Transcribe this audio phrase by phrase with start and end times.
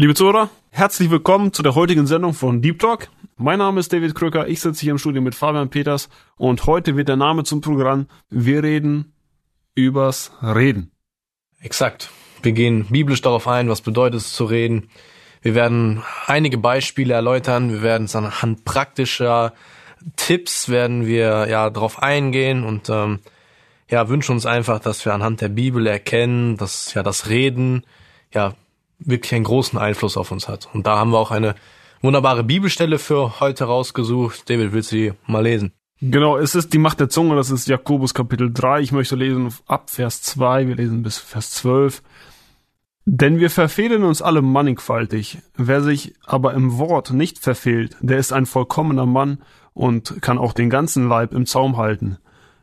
[0.00, 3.10] Liebe Zuhörer, herzlich willkommen zu der heutigen Sendung von Deep Talk.
[3.36, 6.08] Mein Name ist David Krücker, ich sitze hier im Studio mit Fabian Peters
[6.38, 9.12] und heute wird der Name zum Programm Wir reden
[9.74, 10.90] übers Reden.
[11.60, 12.08] Exakt.
[12.40, 14.88] Wir gehen biblisch darauf ein, was bedeutet es zu reden.
[15.42, 19.52] Wir werden einige Beispiele erläutern, wir werden es anhand praktischer
[20.16, 23.18] Tipps werden wir ja darauf eingehen und ähm,
[23.90, 27.84] ja wünschen uns einfach, dass wir anhand der Bibel erkennen, dass ja das Reden
[28.32, 28.54] ja
[29.00, 30.68] wirklich einen großen Einfluss auf uns hat.
[30.72, 31.54] Und da haben wir auch eine
[32.02, 34.48] wunderbare Bibelstelle für heute rausgesucht.
[34.48, 35.72] David, willst du die mal lesen?
[36.02, 38.80] Genau, es ist die Macht der Zunge, das ist Jakobus Kapitel 3.
[38.80, 42.02] Ich möchte lesen ab Vers 2, wir lesen bis Vers 12.
[43.04, 45.38] Denn wir verfehlen uns alle mannigfaltig.
[45.56, 49.42] Wer sich aber im Wort nicht verfehlt, der ist ein vollkommener Mann
[49.74, 52.18] und kann auch den ganzen Leib im Zaum halten.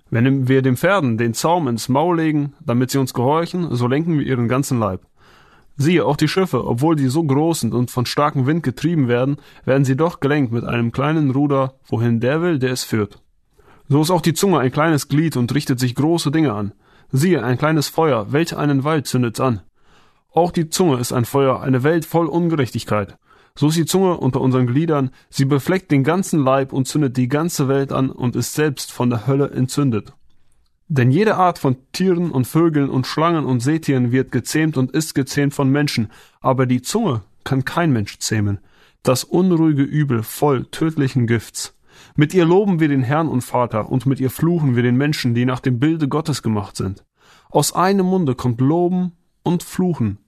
[0.09, 4.17] Wenn wir den Pferden den Zaum ins Maul legen, damit sie uns gehorchen, so lenken
[4.17, 5.01] wir ihren ganzen Leib.
[5.77, 9.37] Siehe, auch die Schiffe, obwohl sie so groß sind und von starkem Wind getrieben werden,
[9.63, 13.21] werden sie doch gelenkt mit einem kleinen Ruder, wohin der will, der es führt.
[13.87, 16.73] So ist auch die Zunge ein kleines Glied und richtet sich große Dinge an.
[17.11, 19.61] Siehe, ein kleines Feuer, welch einen Wald zündet's an.
[20.33, 23.17] Auch die Zunge ist ein Feuer, eine Welt voll Ungerechtigkeit.
[23.55, 27.27] So ist die Zunge unter unseren Gliedern, sie befleckt den ganzen Leib und zündet die
[27.27, 30.13] ganze Welt an und ist selbst von der Hölle entzündet.
[30.89, 35.15] Denn jede Art von Tieren und Vögeln und Schlangen und Seetieren wird gezähmt und ist
[35.15, 38.59] gezähmt von Menschen, aber die Zunge kann kein Mensch zähmen.
[39.03, 41.77] Das unruhige Übel voll tödlichen Gifts.
[42.15, 45.33] Mit ihr loben wir den Herrn und Vater, und mit ihr fluchen wir den Menschen,
[45.33, 47.03] die nach dem Bilde Gottes gemacht sind.
[47.49, 50.19] Aus einem Munde kommt Loben und Fluchen.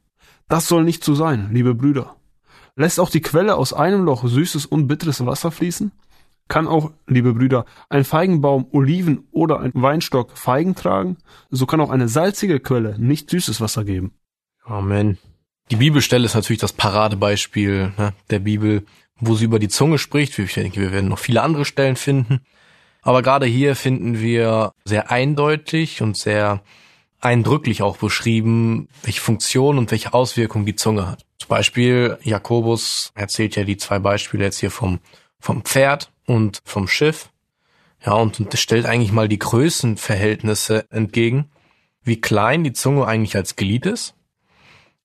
[0.47, 2.15] Das soll nicht so sein, liebe Brüder.
[2.75, 5.91] Lässt auch die Quelle aus einem Loch süßes und bitteres Wasser fließen?
[6.49, 11.17] Kann auch, liebe Brüder, ein Feigenbaum Oliven oder ein Weinstock Feigen tragen?
[11.51, 14.13] So kann auch eine salzige Quelle nicht süßes Wasser geben.
[14.65, 15.19] Amen.
[15.69, 18.83] Die Bibelstelle ist natürlich das Paradebeispiel ne, der Bibel,
[19.19, 20.37] wo sie über die Zunge spricht.
[20.39, 22.41] Ich denke, wir werden noch viele andere Stellen finden.
[23.03, 26.63] Aber gerade hier finden wir sehr eindeutig und sehr
[27.21, 31.25] eindrücklich auch beschrieben, welche Funktion und welche Auswirkungen die Zunge hat.
[31.37, 34.99] Zum Beispiel Jakobus erzählt ja die zwei Beispiele jetzt hier vom,
[35.39, 37.29] vom Pferd und vom Schiff.
[38.05, 41.49] Ja, und, und das stellt eigentlich mal die Größenverhältnisse entgegen,
[42.03, 44.15] wie klein die Zunge eigentlich als Glied ist,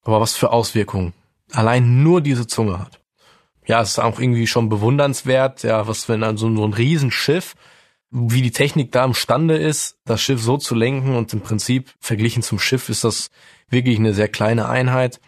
[0.03, 1.13] aber was für Auswirkungen
[1.53, 3.01] allein nur diese Zunge hat.
[3.67, 7.55] Ja, es ist auch irgendwie schon bewundernswert, ja, was wenn an so, so ein Riesenschiff,
[8.11, 12.43] wie die Technik da imstande ist, das Schiff so zu lenken und im Prinzip verglichen
[12.43, 13.31] zum Schiff ist das
[13.69, 15.21] wirklich eine sehr kleine Einheit.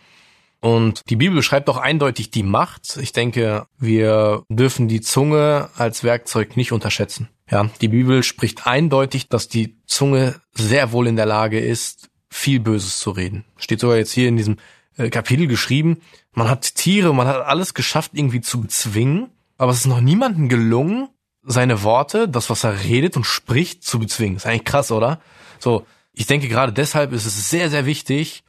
[0.66, 2.96] Und die Bibel beschreibt auch eindeutig die Macht.
[3.00, 7.28] Ich denke, wir dürfen die Zunge als Werkzeug nicht unterschätzen.
[7.48, 12.58] Ja, die Bibel spricht eindeutig, dass die Zunge sehr wohl in der Lage ist, viel
[12.58, 13.44] Böses zu reden.
[13.56, 14.56] Steht sogar jetzt hier in diesem
[14.96, 15.98] äh, Kapitel geschrieben.
[16.32, 20.48] Man hat Tiere, man hat alles geschafft, irgendwie zu bezwingen, aber es ist noch niemandem
[20.48, 21.10] gelungen,
[21.44, 24.38] seine Worte, das, was er redet und spricht, zu bezwingen.
[24.38, 25.20] Ist eigentlich krass, oder?
[25.60, 28.42] So, ich denke gerade deshalb ist es sehr, sehr wichtig,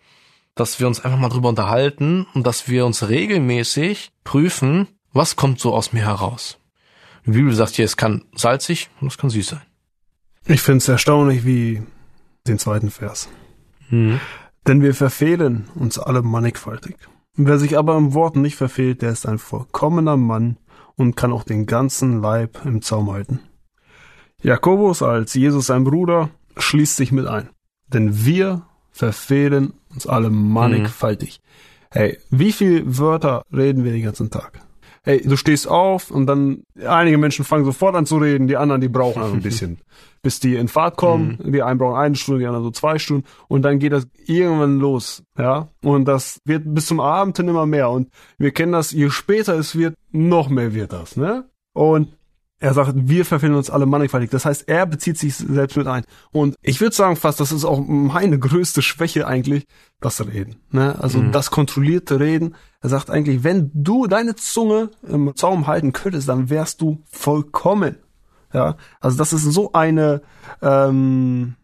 [0.60, 5.60] dass wir uns einfach mal drüber unterhalten und dass wir uns regelmäßig prüfen, was kommt
[5.60, 6.60] so aus mir heraus.
[7.26, 9.62] Die Bibel sagt hier, es kann salzig und es kann süß sein.
[10.46, 11.84] Ich finde es erstaunlich wie
[12.48, 13.28] den zweiten Vers.
[13.90, 14.20] Mhm.
[14.66, 16.96] Denn wir verfehlen uns alle mannigfaltig.
[17.36, 20.58] Wer sich aber im Wort nicht verfehlt, der ist ein vollkommener Mann
[20.96, 23.42] und kann auch den ganzen Leib im Zaum halten.
[24.42, 27.50] Jakobus als Jesus sein Bruder schließt sich mit ein.
[27.88, 28.66] Denn wir
[28.98, 31.40] verfehlen uns alle mannigfaltig.
[31.40, 31.88] Mhm.
[31.92, 34.60] Hey, wie viele Wörter reden wir den ganzen Tag?
[35.04, 38.82] Hey, du stehst auf und dann einige Menschen fangen sofort an zu reden, die anderen,
[38.82, 39.80] die brauchen also ein bisschen,
[40.22, 41.40] bis die in Fahrt kommen.
[41.42, 41.54] Mhm.
[41.54, 44.80] Die einen brauchen eine Stunde, die anderen so zwei Stunden und dann geht das irgendwann
[44.80, 45.70] los, ja.
[45.82, 49.58] Und das wird bis zum Abend hin immer mehr und wir kennen das, je später
[49.58, 51.46] es wird, noch mehr wird das, ne?
[51.74, 52.10] Und
[52.60, 54.32] er sagt, wir verfehlen uns alle mannigfaltig.
[54.32, 56.04] Das heißt, er bezieht sich selbst mit ein.
[56.32, 59.68] Und ich würde sagen fast, das ist auch meine größte Schwäche eigentlich,
[60.02, 60.56] das Reden.
[60.72, 60.96] Ne?
[61.00, 61.32] Also mhm.
[61.32, 62.56] das kontrollierte Reden.
[62.82, 67.98] Er sagt eigentlich, wenn du deine Zunge im Zaum halten könntest, dann wärst du vollkommen.
[68.54, 70.22] Ja, also das ist so eine
[70.62, 71.56] ähm,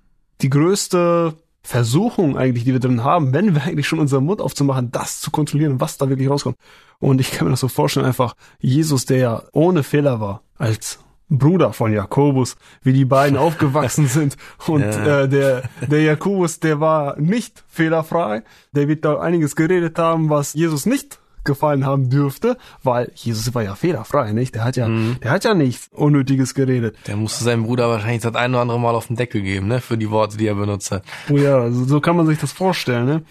[0.42, 4.92] die größte Versuchung eigentlich, die wir drin haben, wenn wir eigentlich schon unseren Mund aufzumachen,
[4.92, 6.57] das zu kontrollieren, was da wirklich rauskommt.
[7.00, 11.00] Und ich kann mir das so vorstellen, einfach Jesus, der ja ohne Fehler war, als
[11.30, 14.36] Bruder von Jakobus, wie die beiden aufgewachsen sind.
[14.68, 15.21] Und Ja.
[15.21, 18.44] äh, der, der Jakobus, der war nicht fehlerfrei.
[18.74, 23.63] Der wird da einiges geredet haben, was Jesus nicht gefallen haben dürfte, weil Jesus war
[23.63, 24.56] ja fehlerfrei, nicht?
[24.56, 26.95] Der hat ja, der hat ja nichts Unnötiges geredet.
[27.07, 29.81] Der musste seinem Bruder wahrscheinlich das ein oder andere Mal auf den Deckel geben, ne?
[29.81, 31.04] Für die Worte, die er benutzt hat.
[31.30, 33.24] Oh ja, so, so kann man sich das vorstellen, ne?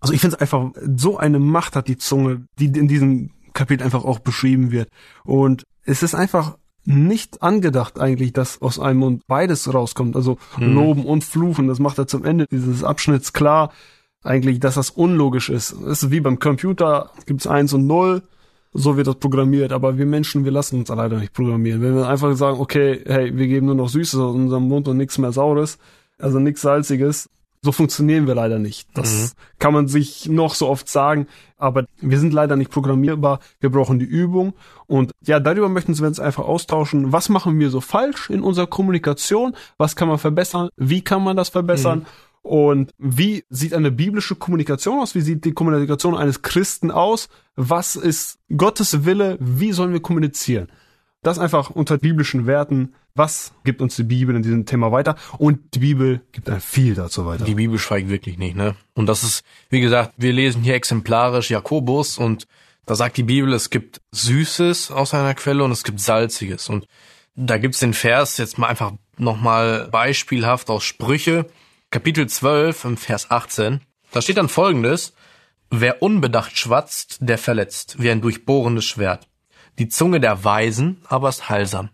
[0.00, 3.84] Also ich finde es einfach, so eine Macht hat die Zunge, die in diesem Kapitel
[3.84, 4.88] einfach auch beschrieben wird.
[5.24, 10.16] Und es ist einfach nicht angedacht eigentlich, dass aus einem Mund beides rauskommt.
[10.16, 11.68] Also loben und fluchen.
[11.68, 13.72] Das macht er zum Ende dieses Abschnitts klar,
[14.24, 15.72] eigentlich, dass das unlogisch ist.
[15.72, 18.22] Es ist wie beim Computer, gibt's eins und null,
[18.72, 19.72] so wird das programmiert.
[19.72, 21.80] Aber wir Menschen, wir lassen uns leider nicht programmieren.
[21.82, 24.96] Wenn wir einfach sagen, okay, hey, wir geben nur noch Süßes aus unserem Mund und
[24.96, 25.78] nichts mehr Saures,
[26.18, 27.28] also nichts Salziges,
[27.62, 28.88] so funktionieren wir leider nicht.
[28.92, 31.26] Das kann man sich noch so oft sagen,
[31.56, 33.40] aber wir sind leider nicht programmierbar.
[33.58, 34.52] Wir brauchen die Übung.
[34.86, 37.12] Und ja, darüber möchten wir uns einfach austauschen.
[37.12, 39.56] Was machen wir so falsch in unserer Kommunikation?
[39.78, 40.68] Was kann man verbessern?
[40.76, 42.04] Wie kann man das verbessern?
[42.44, 45.14] Und wie sieht eine biblische Kommunikation aus?
[45.14, 47.30] Wie sieht die Kommunikation eines Christen aus?
[47.56, 49.38] Was ist Gottes Wille?
[49.40, 50.68] Wie sollen wir kommunizieren?
[51.22, 52.92] Das einfach unter biblischen Werten.
[53.14, 55.16] Was gibt uns die Bibel in diesem Thema weiter?
[55.38, 57.46] Und die Bibel gibt einem viel dazu weiter.
[57.46, 58.76] Die Bibel schweigt wirklich nicht, ne?
[58.92, 62.46] Und das ist, wie gesagt, wir lesen hier exemplarisch Jakobus und
[62.84, 66.68] da sagt die Bibel, es gibt Süßes aus einer Quelle und es gibt Salziges.
[66.68, 66.86] Und
[67.36, 71.46] da gibt's den Vers jetzt mal einfach nochmal beispielhaft aus Sprüche,
[71.94, 73.80] Kapitel 12, im Vers 18.
[74.10, 75.14] Da steht dann folgendes,
[75.70, 79.28] wer unbedacht schwatzt, der verletzt, wie ein durchbohrendes Schwert.
[79.78, 81.90] Die Zunge der Weisen aber ist heilsam.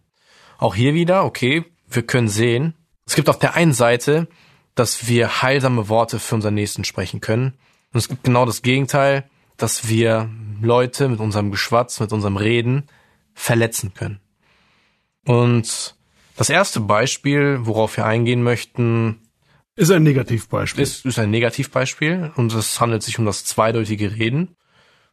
[0.57, 2.73] Auch hier wieder, okay, wir können sehen,
[3.05, 4.27] es gibt auf der einen Seite,
[4.75, 7.59] dass wir heilsame Worte für unseren Nächsten sprechen können.
[7.93, 10.31] Und es gibt genau das Gegenteil, dass wir
[10.63, 12.87] Leute mit unserem Geschwatz, mit unserem Reden
[13.35, 14.19] verletzen können.
[15.27, 15.95] Und
[16.39, 19.27] das erste Beispiel, worauf wir eingehen möchten,
[19.81, 20.83] Ist ein Negativbeispiel.
[20.83, 24.57] ist, ist ein Negativbeispiel und es handelt sich um das zweideutige Reden.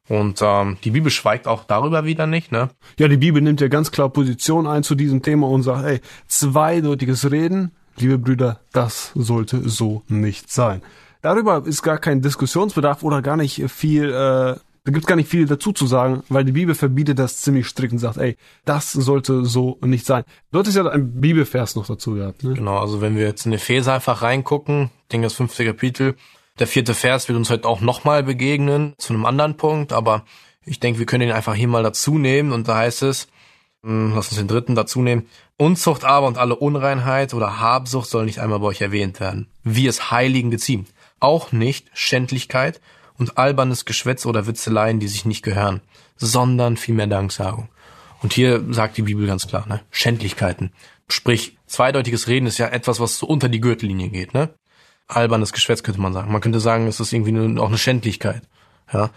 [0.09, 2.69] Und ähm, die Bibel schweigt auch darüber wieder nicht, ne?
[2.99, 6.01] Ja, die Bibel nimmt ja ganz klar Position ein zu diesem Thema und sagt, ey,
[6.27, 10.81] zweideutiges Reden, liebe Brüder, das sollte so nicht sein.
[11.21, 14.55] Darüber ist gar kein Diskussionsbedarf oder gar nicht viel, äh,
[14.87, 17.91] da gibt's gar nicht viel dazu zu sagen, weil die Bibel verbietet das ziemlich strikt
[17.91, 20.23] und sagt, ey, das sollte so nicht sein.
[20.53, 22.45] Dort ist ja ein Bibelvers noch dazu gehabt.
[22.45, 22.53] Ne?
[22.53, 26.15] Genau, also wenn wir jetzt in Epheser einfach reingucken, ich denke das fünfte Kapitel,
[26.57, 30.23] der vierte Vers wird uns heute auch nochmal begegnen, zu einem anderen Punkt, aber
[30.65, 33.27] ich denke, wir können ihn einfach hier mal dazu nehmen und da heißt es,
[33.83, 38.23] hm, lass uns den dritten dazu nehmen, Unzucht aber und alle Unreinheit oder Habsucht soll
[38.23, 40.87] nicht einmal bei euch erwähnt werden, wie es Heiligen geziemt.
[41.19, 42.79] Auch nicht Schändlichkeit
[43.17, 45.81] und albernes Geschwätz oder Witzeleien, die sich nicht gehören,
[46.17, 47.69] sondern vielmehr Danksagung.
[48.21, 49.81] Und hier sagt die Bibel ganz klar, ne?
[49.91, 50.71] Schändlichkeiten.
[51.07, 54.49] Sprich, zweideutiges Reden ist ja etwas, was so unter die Gürtellinie geht, ne?
[55.07, 56.31] Albernes Geschwätz könnte man sagen.
[56.31, 58.41] Man könnte sagen, es ist irgendwie auch eine Schändlichkeit,
[58.91, 59.11] ja?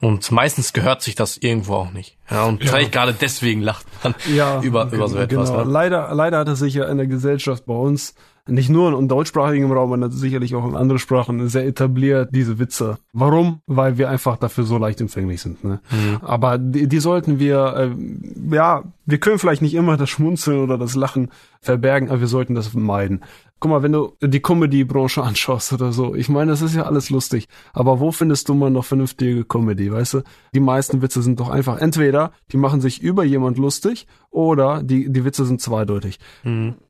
[0.00, 2.18] Und meistens gehört sich das irgendwo auch nicht.
[2.30, 4.14] Ja, und vielleicht gerade deswegen lacht man
[4.62, 5.50] über, über so etwas.
[5.50, 5.64] Genau.
[5.64, 5.70] Ne?
[5.70, 8.14] Leider, leider hat es sich ja in der Gesellschaft bei uns,
[8.46, 12.98] nicht nur im deutschsprachigen Raum, sondern sicherlich auch in anderen Sprachen, sehr etabliert, diese Witze.
[13.12, 13.60] Warum?
[13.66, 15.64] Weil wir einfach dafür so leicht empfänglich sind.
[15.64, 15.80] Ne?
[16.20, 20.78] Aber die, die sollten wir, äh, ja, wir können vielleicht nicht immer das Schmunzeln oder
[20.78, 21.30] das Lachen
[21.60, 23.20] verbergen, aber wir sollten das meiden.
[23.60, 27.10] Guck mal, wenn du die Comedy-Branche anschaust oder so, ich meine, das ist ja alles
[27.10, 30.22] lustig, aber wo findest du mal noch vernünftige Comedy, weißt du?
[30.54, 35.10] Die meisten Witze sind doch einfach entweder, die machen sich über jemand lustig oder die,
[35.10, 36.18] die Witze sind zweideutig.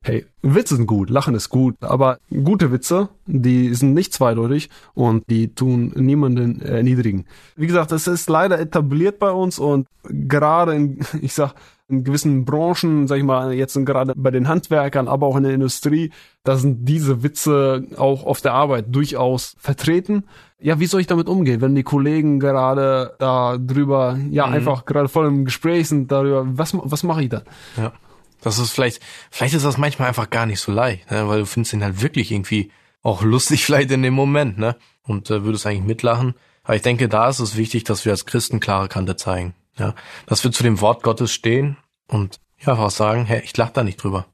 [0.03, 5.29] Hey, Witze sind gut, Lachen ist gut, aber gute Witze, die sind nicht zweideutig und
[5.31, 7.27] die tun niemanden erniedrigen.
[7.55, 11.55] Wie gesagt, das ist leider etabliert bei uns und gerade in, ich sag,
[11.89, 15.43] in gewissen Branchen, sag ich mal, jetzt sind gerade bei den Handwerkern, aber auch in
[15.43, 16.13] der Industrie,
[16.43, 20.25] da sind diese Witze auch auf der Arbeit durchaus vertreten.
[20.59, 25.09] Ja, wie soll ich damit umgehen, wenn die Kollegen gerade da drüber, ja, einfach gerade
[25.09, 27.43] voll im Gespräch sind darüber, was, was mache ich dann?
[27.77, 27.93] Ja.
[28.41, 29.01] Das ist vielleicht,
[29.31, 31.29] vielleicht ist das manchmal einfach gar nicht so leicht, ne?
[31.29, 32.71] weil du findest ihn halt wirklich irgendwie
[33.03, 34.77] auch lustig vielleicht in dem Moment, ne?
[35.03, 36.35] Und äh, würdest eigentlich mitlachen.
[36.63, 39.55] Aber ich denke, da ist es wichtig, dass wir als Christen klare Kante zeigen.
[39.79, 39.95] Ja,
[40.27, 41.77] dass wir zu dem Wort Gottes stehen
[42.07, 44.27] und ja einfach sagen, hey, ich lach da nicht drüber.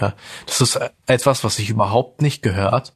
[0.00, 0.14] Ja,
[0.46, 2.94] das ist etwas, was sich überhaupt nicht gehört.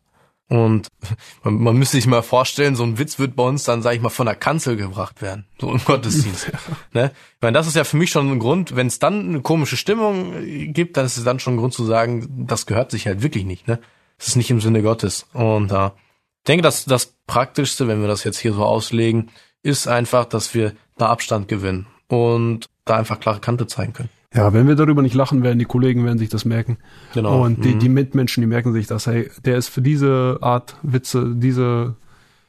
[0.48, 0.88] Und
[1.42, 4.00] man, man müsste sich mal vorstellen, so ein Witz wird bei uns dann, sag ich
[4.00, 6.50] mal, von der Kanzel gebracht werden, so im Gottesdienst.
[6.92, 7.12] ne?
[7.36, 9.76] Ich meine, das ist ja für mich schon ein Grund, wenn es dann eine komische
[9.76, 13.22] Stimmung gibt, dann ist es dann schon ein Grund zu sagen, das gehört sich halt
[13.22, 13.68] wirklich nicht.
[13.68, 13.78] Ne?
[14.16, 15.26] Das ist nicht im Sinne Gottes.
[15.32, 19.30] Und äh, ich denke, dass das Praktischste, wenn wir das jetzt hier so auslegen,
[19.62, 24.08] ist einfach, dass wir da Abstand gewinnen und da einfach klare Kante zeigen können.
[24.34, 26.76] Ja, wenn wir darüber nicht lachen werden, die Kollegen werden sich das merken.
[27.14, 27.42] Genau.
[27.44, 27.78] Und die, Mhm.
[27.78, 31.96] die Mitmenschen, die merken sich das, hey, der ist für diese Art Witze, diese,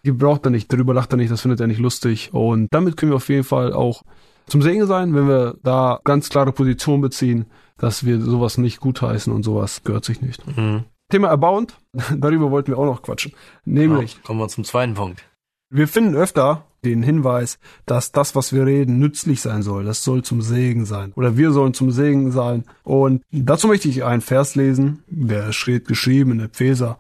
[0.04, 2.34] die braucht er nicht, darüber lacht er nicht, das findet er nicht lustig.
[2.34, 4.04] Und damit können wir auf jeden Fall auch
[4.48, 7.46] zum Segen sein, wenn wir da ganz klare Position beziehen,
[7.78, 10.46] dass wir sowas nicht gutheißen und sowas gehört sich nicht.
[10.58, 10.84] Mhm.
[11.10, 11.76] Thema Abound,
[12.18, 13.32] darüber wollten wir auch noch quatschen.
[13.64, 15.24] Nämlich, Ja, kommen wir zum zweiten Punkt.
[15.70, 19.86] wir finden öfter den Hinweis, dass das, was wir reden, nützlich sein soll.
[19.86, 21.14] Das soll zum Segen sein.
[21.16, 22.64] Oder wir sollen zum Segen sein.
[22.84, 26.98] Und dazu möchte ich einen Vers lesen, der steht geschrieben in Epheser,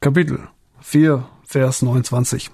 [0.00, 0.40] Kapitel
[0.80, 2.50] 4, Vers 29.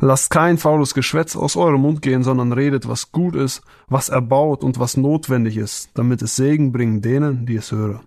[0.00, 4.62] Lasst kein faules Geschwätz aus eurem Mund gehen, sondern redet, was gut ist, was erbaut
[4.62, 8.00] und was notwendig ist, damit es Segen bringt denen, die es hören.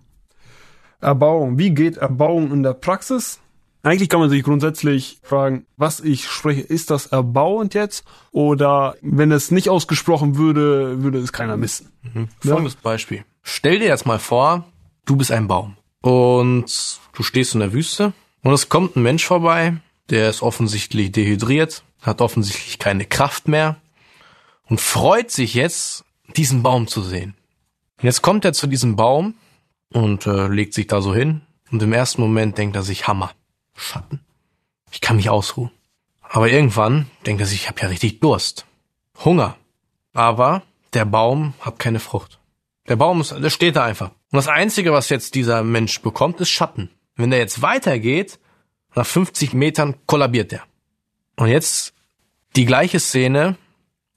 [1.00, 1.58] Erbauung.
[1.58, 3.40] Wie geht Erbauung in der Praxis?
[3.82, 8.04] Eigentlich kann man sich grundsätzlich fragen, was ich spreche, ist das erbauend jetzt?
[8.30, 11.90] Oder wenn es nicht ausgesprochen würde, würde es keiner missen.
[12.14, 12.28] Mhm.
[12.40, 13.24] Folgendes Beispiel.
[13.42, 14.64] Stell dir jetzt mal vor,
[15.06, 19.24] du bist ein Baum und du stehst in der Wüste und es kommt ein Mensch
[19.24, 19.78] vorbei,
[20.10, 23.76] der ist offensichtlich dehydriert, hat offensichtlich keine Kraft mehr
[24.68, 26.04] und freut sich jetzt,
[26.36, 27.34] diesen Baum zu sehen.
[27.98, 29.34] Und jetzt kommt er zu diesem Baum
[29.92, 33.32] und äh, legt sich da so hin und im ersten Moment denkt er sich, Hammer,
[33.74, 34.20] Schatten,
[34.90, 35.70] ich kann mich ausruhen.
[36.22, 38.66] Aber irgendwann denkt er sich, ich habe ja richtig Durst,
[39.24, 39.56] Hunger.
[40.12, 40.62] Aber
[40.92, 42.38] der Baum hat keine Frucht.
[42.88, 44.10] Der Baum ist, der steht da einfach.
[44.10, 46.90] Und das Einzige, was jetzt dieser Mensch bekommt, ist Schatten.
[47.16, 48.38] Wenn der jetzt weitergeht,
[48.94, 50.62] nach 50 Metern kollabiert er.
[51.36, 51.94] Und jetzt
[52.56, 53.56] die gleiche Szene,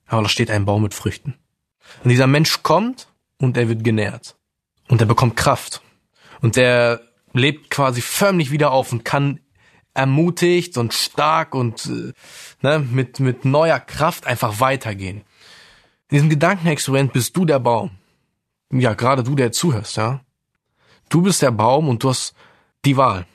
[0.07, 1.35] aber da steht ein Baum mit Früchten.
[2.03, 3.07] Und dieser Mensch kommt
[3.37, 4.35] und er wird genährt.
[4.87, 5.81] Und er bekommt Kraft.
[6.41, 7.01] Und der
[7.33, 9.39] lebt quasi förmlich wieder auf und kann
[9.93, 12.13] ermutigt und stark und äh,
[12.61, 15.23] ne, mit, mit neuer Kraft einfach weitergehen.
[16.09, 17.91] In diesem Gedankenexperiment bist du der Baum.
[18.71, 20.21] Ja, gerade du, der zuhörst, ja.
[21.09, 22.33] Du bist der Baum und du hast
[22.85, 23.27] die Wahl.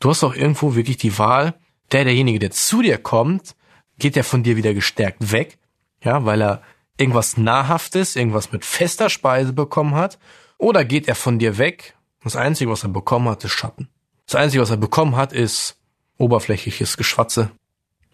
[0.00, 1.54] Du hast auch irgendwo wirklich die Wahl,
[1.92, 3.54] der, derjenige, der zu dir kommt,
[3.98, 5.58] geht der von dir wieder gestärkt weg,
[6.02, 6.62] ja, weil er
[6.96, 10.18] irgendwas Nahrhaftes, irgendwas mit fester Speise bekommen hat,
[10.58, 13.88] oder geht er von dir weg, das Einzige, was er bekommen hat, ist Schatten.
[14.26, 15.79] Das Einzige, was er bekommen hat, ist
[16.20, 17.50] oberflächliches Geschwatze,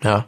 [0.03, 0.27] ja.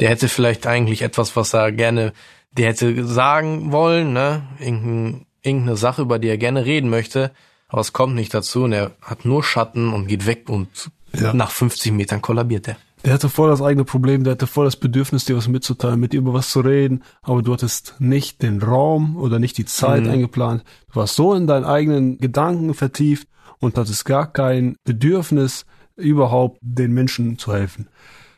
[0.00, 2.14] Der hätte vielleicht eigentlich etwas, was er gerne,
[2.52, 7.32] der hätte sagen wollen, ne, irgendein, irgendeine Sache, über die er gerne reden möchte,
[7.68, 11.34] aber es kommt nicht dazu und er hat nur Schatten und geht weg und Ja.
[11.34, 12.76] nach 50 Metern kollabiert er.
[13.04, 16.12] Der hatte voll das eigene Problem, der hatte voll das Bedürfnis, dir was mitzuteilen, mit
[16.12, 20.04] dir über was zu reden, aber du hattest nicht den Raum oder nicht die Zeit
[20.04, 20.10] Mhm.
[20.10, 20.64] eingeplant.
[20.92, 23.26] Du warst so in deinen eigenen Gedanken vertieft
[23.58, 25.66] und hattest gar kein Bedürfnis,
[26.00, 27.88] überhaupt den Menschen zu helfen.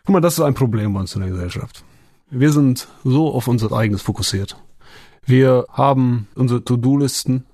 [0.05, 1.85] Guck mal, das ist ein Problem bei uns in der Gesellschaft.
[2.31, 4.57] Wir sind so auf unser eigenes fokussiert.
[5.25, 7.45] Wir haben unsere To-Do-Listen.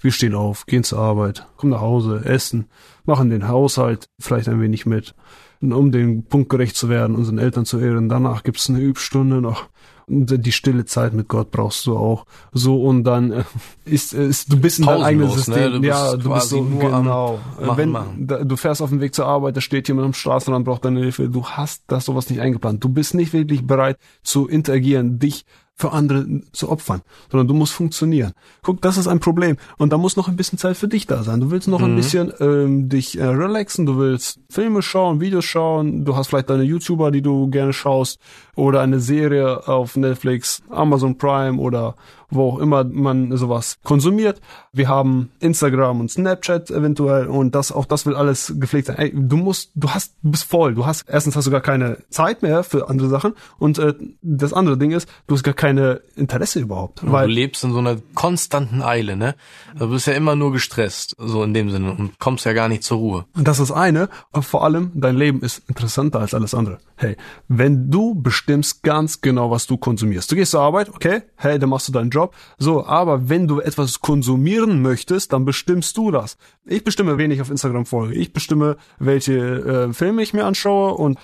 [0.00, 2.66] Wir stehen auf, gehen zur Arbeit, kommen nach Hause, essen,
[3.04, 5.14] machen den Haushalt vielleicht ein wenig mit.
[5.60, 8.08] Um den Punkt gerecht zu werden, unseren Eltern zu ehren.
[8.08, 9.68] Danach gibt's eine Übstunde noch.
[10.06, 12.26] Und die stille Zeit mit Gott brauchst du auch.
[12.52, 13.44] So und dann äh,
[13.84, 15.34] ist, ist du bist in deinem eigenen ne?
[15.34, 15.72] System.
[15.72, 17.38] Du bist ja, du bist so nur genau.
[17.60, 18.26] Machen, Wenn machen.
[18.26, 21.00] da, du fährst auf dem Weg zur Arbeit, da steht jemand am Straßenrand, braucht deine
[21.00, 21.28] Hilfe.
[21.28, 22.82] Du hast das sowas nicht eingeplant.
[22.82, 25.44] Du bist nicht wirklich bereit zu interagieren, dich
[25.82, 28.34] für andere zu opfern, sondern du musst funktionieren.
[28.62, 29.56] Guck, das ist ein Problem.
[29.78, 31.40] Und da muss noch ein bisschen Zeit für dich da sein.
[31.40, 36.04] Du willst noch ein bisschen ähm, dich äh, relaxen, du willst Filme schauen, Videos schauen,
[36.04, 38.20] du hast vielleicht deine YouTuber, die du gerne schaust,
[38.54, 41.96] oder eine Serie auf Netflix, Amazon Prime oder
[42.32, 44.40] wo auch immer man sowas konsumiert.
[44.72, 48.96] Wir haben Instagram und Snapchat eventuell und das auch das will alles gepflegt sein.
[48.98, 50.74] Ey, du musst, du hast, du bist voll.
[50.74, 54.52] Du hast erstens hast du gar keine Zeit mehr für andere Sachen und äh, das
[54.52, 57.96] andere Ding ist, du hast gar keine Interesse überhaupt, du weil lebst in so einer
[58.14, 59.34] konstanten Eile, ne?
[59.78, 62.82] Du bist ja immer nur gestresst, so in dem Sinne, und kommst ja gar nicht
[62.82, 63.24] zur Ruhe.
[63.34, 64.08] Und das ist eine,
[64.40, 66.78] vor allem, dein Leben ist interessanter als alles andere.
[67.02, 67.16] Hey,
[67.48, 70.30] wenn du bestimmst ganz genau, was du konsumierst.
[70.30, 72.32] Du gehst zur Arbeit, okay, hey, dann machst du deinen Job.
[72.58, 76.36] So, aber wenn du etwas konsumieren möchtest, dann bestimmst du das.
[76.64, 78.14] Ich bestimme, wen ich auf Instagram folge.
[78.14, 81.18] Ich bestimme, welche äh, Filme ich mir anschaue und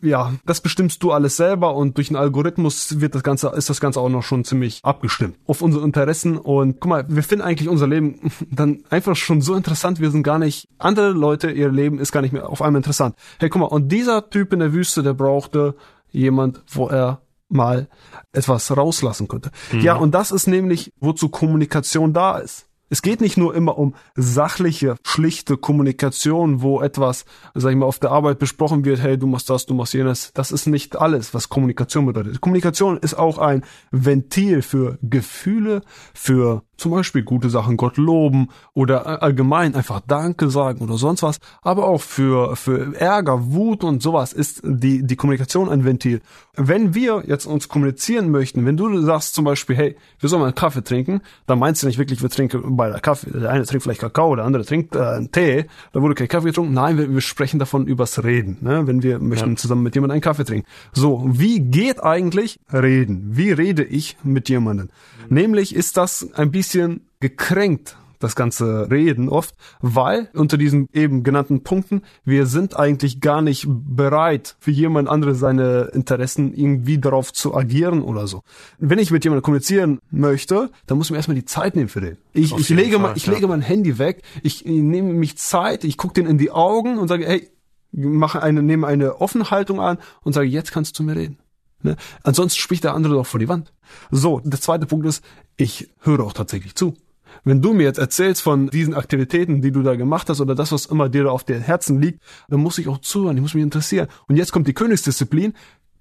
[0.00, 3.80] ja, das bestimmst du alles selber und durch einen Algorithmus wird das Ganze, ist das
[3.80, 7.68] Ganze auch noch schon ziemlich abgestimmt auf unsere Interessen und guck mal, wir finden eigentlich
[7.68, 11.98] unser Leben dann einfach schon so interessant, wir sind gar nicht, andere Leute, ihr Leben
[11.98, 13.16] ist gar nicht mehr auf einmal interessant.
[13.38, 15.74] Hey, guck mal, und dieser Typ in der Wüste, der brauchte
[16.10, 17.88] jemand, wo er mal
[18.32, 19.50] etwas rauslassen könnte.
[19.80, 22.66] Ja, und das ist nämlich, wozu Kommunikation da ist.
[22.94, 27.98] Es geht nicht nur immer um sachliche, schlichte Kommunikation, wo etwas, sag ich mal, auf
[27.98, 30.32] der Arbeit besprochen wird, hey, du machst das, du machst jenes.
[30.32, 32.40] Das ist nicht alles, was Kommunikation bedeutet.
[32.40, 35.82] Kommunikation ist auch ein Ventil für Gefühle,
[36.14, 41.38] für zum Beispiel gute Sachen Gott loben oder allgemein einfach Danke sagen oder sonst was,
[41.62, 46.20] aber auch für, für Ärger, Wut und sowas ist die, die Kommunikation ein Ventil.
[46.56, 50.46] Wenn wir jetzt uns kommunizieren möchten, wenn du sagst zum Beispiel, hey, wir sollen mal
[50.46, 53.64] einen Kaffee trinken, dann meinst du nicht wirklich, wir trinken bei der Kaffee, der eine
[53.64, 56.74] trinkt vielleicht Kakao, der andere trinkt äh, einen Tee, da wurde kein Kaffee getrunken.
[56.74, 58.86] Nein, wir, wir sprechen davon übers Reden, ne?
[58.86, 59.56] wenn wir möchten ja.
[59.56, 60.68] zusammen mit jemandem einen Kaffee trinken.
[60.92, 63.36] So, wie geht eigentlich Reden?
[63.36, 64.90] Wie rede ich mit jemandem?
[65.28, 65.34] Mhm.
[65.34, 71.62] Nämlich ist das ein bisschen gekränkt, das ganze Reden oft, weil unter diesen eben genannten
[71.62, 77.54] Punkten, wir sind eigentlich gar nicht bereit, für jemand anderes seine Interessen irgendwie darauf zu
[77.54, 78.42] agieren oder so.
[78.78, 82.00] Wenn ich mit jemandem kommunizieren möchte, dann muss ich mir erstmal die Zeit nehmen für
[82.00, 82.16] den.
[82.32, 83.32] Ich, ich lege, Fall, mal, ich ja.
[83.32, 86.98] lege mein Handy weg, ich, ich nehme mich Zeit, ich gucke den in die Augen
[86.98, 87.50] und sage, hey,
[87.92, 91.38] mache eine, nehme eine offene Haltung an und sage, jetzt kannst du mir reden.
[91.82, 91.96] Ne?
[92.22, 93.72] Ansonsten spricht der andere doch vor die Wand.
[94.10, 95.22] So, der zweite Punkt ist,
[95.56, 96.94] ich höre auch tatsächlich zu.
[97.42, 100.72] Wenn du mir jetzt erzählst von diesen Aktivitäten, die du da gemacht hast oder das,
[100.72, 103.54] was immer dir da auf den Herzen liegt, dann muss ich auch zuhören, ich muss
[103.54, 104.08] mich interessieren.
[104.28, 105.54] Und jetzt kommt die Königsdisziplin.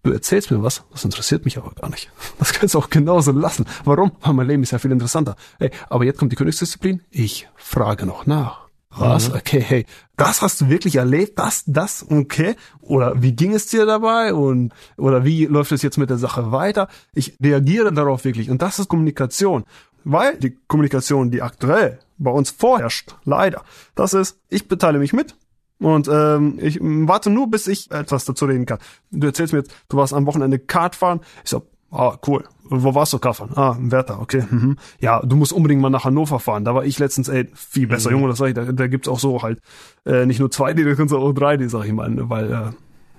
[0.03, 2.11] Du erzählst mir was, das interessiert mich aber gar nicht.
[2.39, 3.65] Das kannst du auch genauso lassen.
[3.85, 4.11] Warum?
[4.21, 5.35] Weil mein Leben ist ja viel interessanter.
[5.59, 7.01] Hey, aber jetzt kommt die Königsdisziplin.
[7.09, 8.63] Ich frage noch nach.
[8.95, 9.29] Was?
[9.29, 9.35] Mhm.
[9.35, 9.85] Okay, hey,
[10.17, 11.39] das hast du wirklich erlebt?
[11.39, 12.55] Das, das, okay?
[12.81, 14.33] Oder wie ging es dir dabei?
[14.33, 16.87] Und, oder wie läuft es jetzt mit der Sache weiter?
[17.13, 18.49] Ich reagiere darauf wirklich.
[18.49, 19.63] Und das ist Kommunikation.
[20.03, 23.63] Weil die Kommunikation, die aktuell bei uns vorherrscht, leider,
[23.95, 25.35] das ist, ich beteile mich mit,
[25.83, 28.79] und ähm, ich warte nur, bis ich etwas dazu reden kann.
[29.11, 31.19] Du erzählst mir jetzt, du warst am Wochenende Kart fahren.
[31.43, 32.45] Ich so, ah, cool.
[32.63, 33.51] Wo warst du Kart fahren?
[33.55, 34.45] Ah, im Werther, okay.
[34.49, 34.77] Mhm.
[35.01, 36.63] Ja, du musst unbedingt mal nach Hannover fahren.
[36.63, 38.17] Da war ich letztens, ey, viel besser, mhm.
[38.17, 38.53] Junge, das sag ich.
[38.53, 39.59] Da, da gibt's auch so halt
[40.05, 42.51] äh, nicht nur zwei d da kannst du auch drei d sag ich mal, weil
[42.51, 42.71] äh,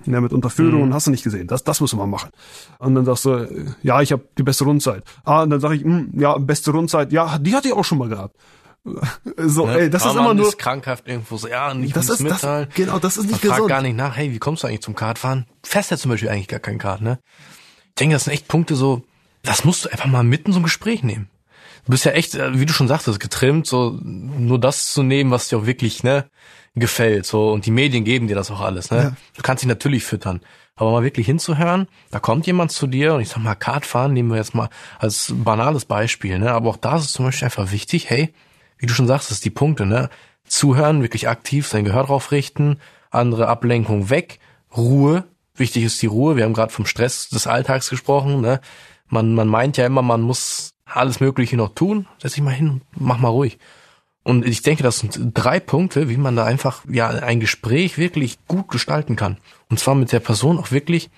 [0.05, 0.93] ja, mit Unterführungen mhm.
[0.93, 1.47] hast du nicht gesehen.
[1.47, 2.29] Das, das müssen wir machen.
[2.79, 3.47] Und dann sagst du,
[3.81, 5.03] ja, ich habe die beste Rundzeit.
[5.23, 7.11] Ah, und dann sag ich, mh, hm, ja, beste Rundzeit.
[7.11, 8.35] Ja, die hatte ich auch schon mal gehabt.
[9.37, 9.79] So, ne?
[9.79, 12.67] ey, das ist immer nur ist krankhaft irgendwo so, ja, nicht das ist mitteilen.
[12.67, 13.67] Das, genau, das ist nicht gesund.
[13.67, 15.45] gar nicht nach, hey, wie kommst du eigentlich zum Kartfahren?
[15.63, 17.19] Fährst ja zum Beispiel eigentlich gar kein Kart, ne?
[17.89, 19.01] Ich denke, das sind echt Punkte so,
[19.41, 21.29] das musst du einfach mal mitten so ein Gespräch nehmen.
[21.85, 25.31] Du bist ja echt, äh, wie du schon sagtest, getrimmt, so nur das zu nehmen,
[25.31, 26.25] was dir auch wirklich, ne,
[26.75, 27.25] gefällt.
[27.25, 28.97] So, und die Medien geben dir das auch alles, ne?
[28.97, 29.13] Ja.
[29.35, 30.41] Du kannst dich natürlich füttern.
[30.75, 34.29] Aber mal wirklich hinzuhören, da kommt jemand zu dir und ich sag mal, Kartfahren nehmen
[34.29, 36.51] wir jetzt mal als banales Beispiel, ne?
[36.51, 38.33] Aber auch da ist es zum Beispiel einfach wichtig, hey,
[38.77, 40.09] wie du schon sagst, das ist die Punkte, ne?
[40.45, 44.39] Zuhören, wirklich aktiv sein Gehör drauf richten, andere Ablenkung weg,
[44.75, 45.23] Ruhe,
[45.55, 46.35] wichtig ist die Ruhe.
[46.35, 48.59] Wir haben gerade vom Stress des Alltags gesprochen, ne?
[49.07, 52.07] Man, man meint ja immer, man muss alles Mögliche noch tun.
[52.21, 53.59] Setz dich mal hin, mach mal ruhig.
[54.25, 58.39] Und ich denke, das sind drei Punkte, wie man da einfach ja ein Gespräch wirklich
[58.47, 59.37] gut gestalten kann.
[59.69, 61.11] Und zwar mit der Person auch wirklich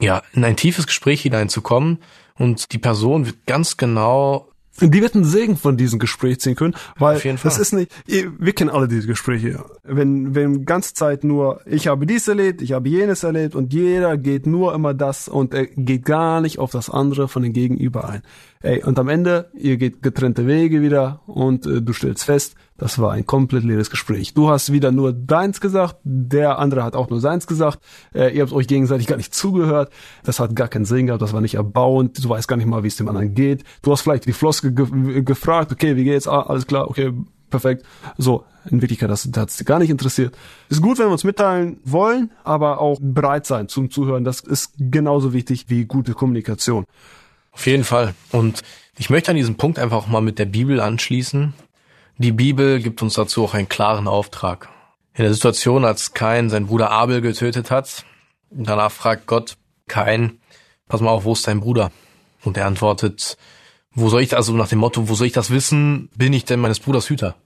[0.00, 1.98] ja in ein tiefes Gespräch hineinzukommen
[2.36, 4.48] und die Person wird ganz genau
[4.80, 8.70] die wird einen Segen von diesem Gespräch ziehen können, weil das ist nicht, wir kennen
[8.70, 9.64] alle diese Gespräche.
[9.84, 14.16] Wenn, wenn ganze Zeit nur, ich habe dies erlebt, ich habe jenes erlebt und jeder
[14.16, 18.08] geht nur immer das und er geht gar nicht auf das andere von den Gegenüber
[18.08, 18.22] ein.
[18.60, 22.98] Ey, und am Ende, ihr geht getrennte Wege wieder und äh, du stellst fest, das
[23.00, 24.34] war ein komplett leeres Gespräch.
[24.34, 27.80] Du hast wieder nur deins gesagt, der andere hat auch nur seins gesagt.
[28.14, 29.92] Äh, ihr habt euch gegenseitig gar nicht zugehört.
[30.22, 32.24] Das hat gar keinen Sinn gehabt, das war nicht erbauend.
[32.24, 33.64] Du weißt gar nicht mal, wie es dem anderen geht.
[33.82, 36.28] Du hast vielleicht die Floske ge gefragt, okay, wie geht's?
[36.28, 37.12] Ah, alles klar, okay,
[37.50, 37.84] perfekt.
[38.16, 40.36] So, in Wirklichkeit, das, das hat es gar nicht interessiert.
[40.68, 44.22] Ist gut, wenn wir uns mitteilen wollen, aber auch bereit sein zum Zuhören.
[44.22, 46.84] Das ist genauso wichtig wie gute Kommunikation.
[47.50, 48.14] Auf jeden Fall.
[48.30, 48.62] Und
[48.96, 51.54] ich möchte an diesem Punkt einfach auch mal mit der Bibel anschließen.
[52.20, 54.68] Die Bibel gibt uns dazu auch einen klaren Auftrag.
[55.14, 58.04] In der Situation, als Kain seinen Bruder Abel getötet hat,
[58.50, 60.40] danach fragt Gott Kain,
[60.88, 61.92] pass mal auf, wo ist dein Bruder?
[62.42, 63.36] Und er antwortet,
[63.92, 66.10] wo soll ich, also nach dem Motto, wo soll ich das wissen?
[66.16, 67.36] Bin ich denn meines Bruders Hüter?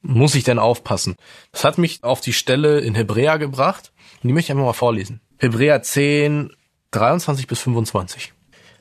[0.00, 1.16] Muss ich denn aufpassen?
[1.52, 3.92] Das hat mich auf die Stelle in Hebräer gebracht
[4.22, 5.20] und die möchte ich einfach mal vorlesen.
[5.36, 6.56] Hebräer 10,
[6.90, 8.32] 23 bis 25.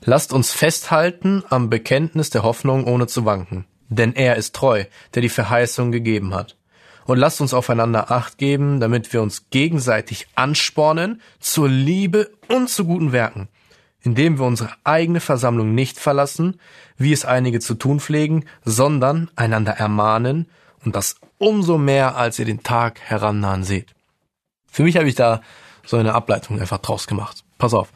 [0.05, 3.65] Lasst uns festhalten am Bekenntnis der Hoffnung ohne zu wanken.
[3.91, 6.55] Denn er ist treu, der die Verheißung gegeben hat.
[7.05, 12.85] Und lasst uns aufeinander Acht geben, damit wir uns gegenseitig anspornen zur Liebe und zu
[12.85, 13.49] guten Werken,
[14.01, 16.59] indem wir unsere eigene Versammlung nicht verlassen,
[16.97, 20.47] wie es einige zu tun pflegen, sondern einander ermahnen
[20.85, 23.93] und das umso mehr, als ihr den Tag herannahen seht.
[24.71, 25.41] Für mich habe ich da
[25.85, 27.43] so eine Ableitung einfach draus gemacht.
[27.57, 27.91] Pass auf.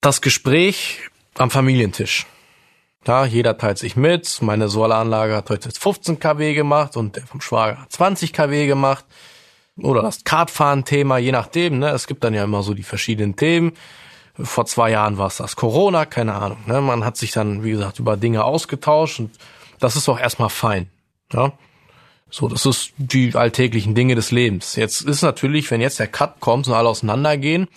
[0.00, 1.00] Das Gespräch
[1.38, 2.26] am Familientisch.
[3.06, 4.42] Ja, jeder teilt sich mit.
[4.42, 9.04] Meine Solaranlage hat heute 15 kW gemacht und der vom Schwager hat 20 kW gemacht.
[9.80, 11.78] Oder das Kartfahren-Thema, je nachdem.
[11.78, 11.90] Ne?
[11.90, 13.72] Es gibt dann ja immer so die verschiedenen Themen.
[14.34, 16.58] Vor zwei Jahren war es das Corona, keine Ahnung.
[16.66, 16.80] Ne?
[16.80, 19.30] Man hat sich dann, wie gesagt, über Dinge ausgetauscht und
[19.80, 20.88] das ist auch erstmal fein.
[21.32, 21.52] Ja?
[22.30, 24.76] So, das ist die alltäglichen Dinge des Lebens.
[24.76, 27.68] Jetzt ist natürlich, wenn jetzt der Cut kommt und alle auseinandergehen,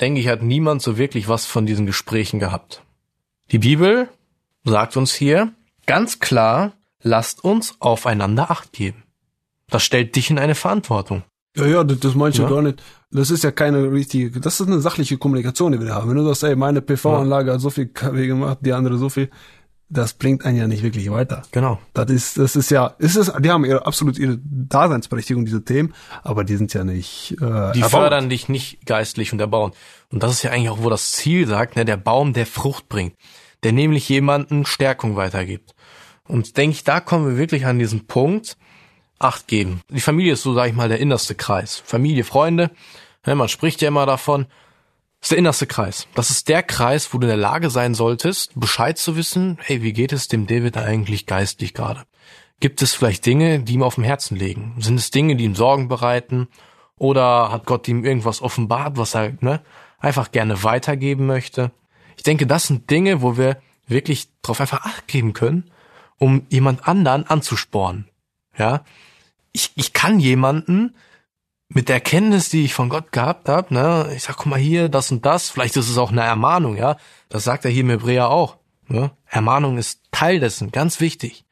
[0.00, 2.82] denke ich, hat niemand so wirklich was von diesen Gesprächen gehabt.
[3.52, 4.08] Die Bibel
[4.64, 5.52] sagt uns hier
[5.86, 6.72] ganz klar,
[7.02, 9.04] lasst uns aufeinander Acht geben.
[9.68, 11.22] Das stellt dich in eine Verantwortung.
[11.56, 12.48] Ja, ja, das, das meinst du ja.
[12.48, 12.82] gar nicht.
[13.10, 16.10] Das ist ja keine richtige, das ist eine sachliche Kommunikation, die wir da haben.
[16.10, 17.54] Wenn du sagst, ey, meine PV-Anlage ja.
[17.54, 19.30] hat so viel KW gemacht, die andere so viel,
[19.88, 21.42] das bringt einen ja nicht wirklich weiter.
[21.52, 21.78] Genau.
[21.92, 25.94] Das ist, das ist ja, ist es, die haben ihre, absolut ihre Daseinsberechtigung, diese Themen,
[26.24, 27.90] aber die sind ja nicht, äh, Die erbaut.
[27.90, 29.72] fördern dich nicht geistlich und erbauen.
[30.10, 32.88] Und das ist ja eigentlich auch, wo das Ziel sagt, ne, der Baum, der Frucht
[32.88, 33.14] bringt,
[33.64, 35.74] der nämlich jemanden Stärkung weitergibt.
[36.28, 38.56] Und denke ich, da kommen wir wirklich an diesen Punkt,
[39.18, 39.80] Acht geben.
[39.88, 41.82] Die Familie ist so, sag ich mal, der innerste Kreis.
[41.86, 42.70] Familie, Freunde,
[43.24, 44.46] ne, man spricht ja immer davon,
[45.22, 46.08] ist der innerste Kreis.
[46.14, 49.82] Das ist der Kreis, wo du in der Lage sein solltest, Bescheid zu wissen, hey,
[49.82, 52.02] wie geht es dem David eigentlich geistlich gerade?
[52.60, 54.74] Gibt es vielleicht Dinge, die ihm auf dem Herzen liegen?
[54.78, 56.48] Sind es Dinge, die ihm Sorgen bereiten?
[56.96, 59.62] Oder hat Gott ihm irgendwas offenbart, was er ne,
[59.98, 61.70] einfach gerne weitergeben möchte?
[62.24, 65.70] Ich denke, das sind Dinge, wo wir wirklich drauf einfach Acht geben können,
[66.16, 68.08] um jemand anderen anzuspornen.
[68.56, 68.82] Ja,
[69.52, 70.94] ich, ich kann jemanden
[71.68, 74.88] mit der Erkenntnis, die ich von Gott gehabt habe, ne, ich sag, guck mal hier,
[74.88, 76.96] das und das, vielleicht ist es auch eine Ermahnung, ja,
[77.28, 78.56] das sagt er hier im Hebräer auch.
[78.88, 79.10] Ne?
[79.26, 81.44] Ermahnung ist Teil dessen, ganz wichtig.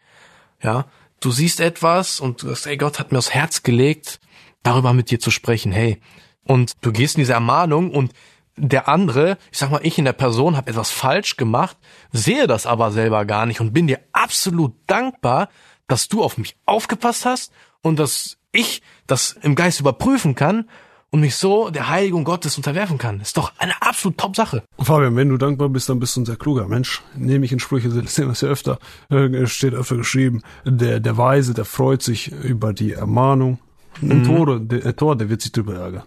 [0.63, 0.87] Ja,
[1.21, 4.21] du siehst etwas und du sagst, ey, Gott hat mir aufs Herz gelegt,
[4.63, 6.01] darüber mit dir zu sprechen, hey.
[6.45, 8.15] Und du gehst in diese Ermahnung und
[8.57, 11.77] der andere, ich sag mal, ich in der Person habe etwas falsch gemacht,
[12.13, 15.49] sehe das aber selber gar nicht und bin dir absolut dankbar,
[15.89, 20.69] dass du auf mich aufgepasst hast und dass ich das im Geist überprüfen kann
[21.11, 23.21] und mich so der Heiligung Gottes unterwerfen kann.
[23.21, 24.63] Ist doch eine absolut top Sache.
[24.79, 27.03] Fabian, wenn du dankbar bist, dann bist du ein sehr kluger Mensch.
[27.15, 28.79] Nehme ich in Sprüche, sehen wir es ja öfter,
[29.11, 33.59] äh, steht öfter geschrieben, der, der Weise, der freut sich über die Ermahnung.
[34.01, 34.25] Ein mhm.
[34.25, 36.05] Tor, der, Tor, der wird sich drüber ärgern.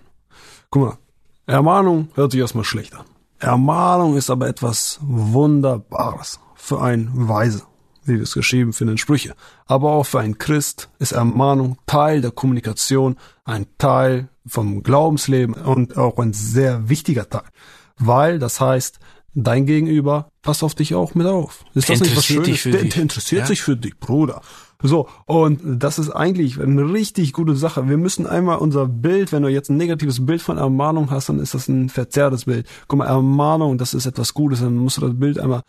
[0.72, 0.98] Guck mal,
[1.48, 3.06] Ermahnung hört sich erstmal schlecht an.
[3.40, 7.64] Ermahnung ist aber etwas Wunderbares für einen Weise
[8.06, 9.36] wie wir es geschrieben finden, Sprüche.
[9.66, 15.98] Aber auch für einen Christ ist Ermahnung Teil der Kommunikation, ein Teil vom Glaubensleben und
[15.98, 17.50] auch ein sehr wichtiger Teil.
[17.98, 19.00] Weil das heißt,
[19.36, 21.63] dein Gegenüber passt auf dich auch mit auf.
[21.76, 22.63] Ist das nicht was Schönes?
[22.63, 23.45] Der, der interessiert ja?
[23.48, 24.41] sich für dich, Bruder.
[24.82, 27.88] So, und das ist eigentlich eine richtig gute Sache.
[27.88, 31.39] Wir müssen einmal unser Bild, wenn du jetzt ein negatives Bild von Ermahnung hast, dann
[31.39, 32.67] ist das ein verzerrtes Bild.
[32.88, 35.63] Guck mal, Ermahnung, das ist etwas Gutes, dann musst du das Bild einmal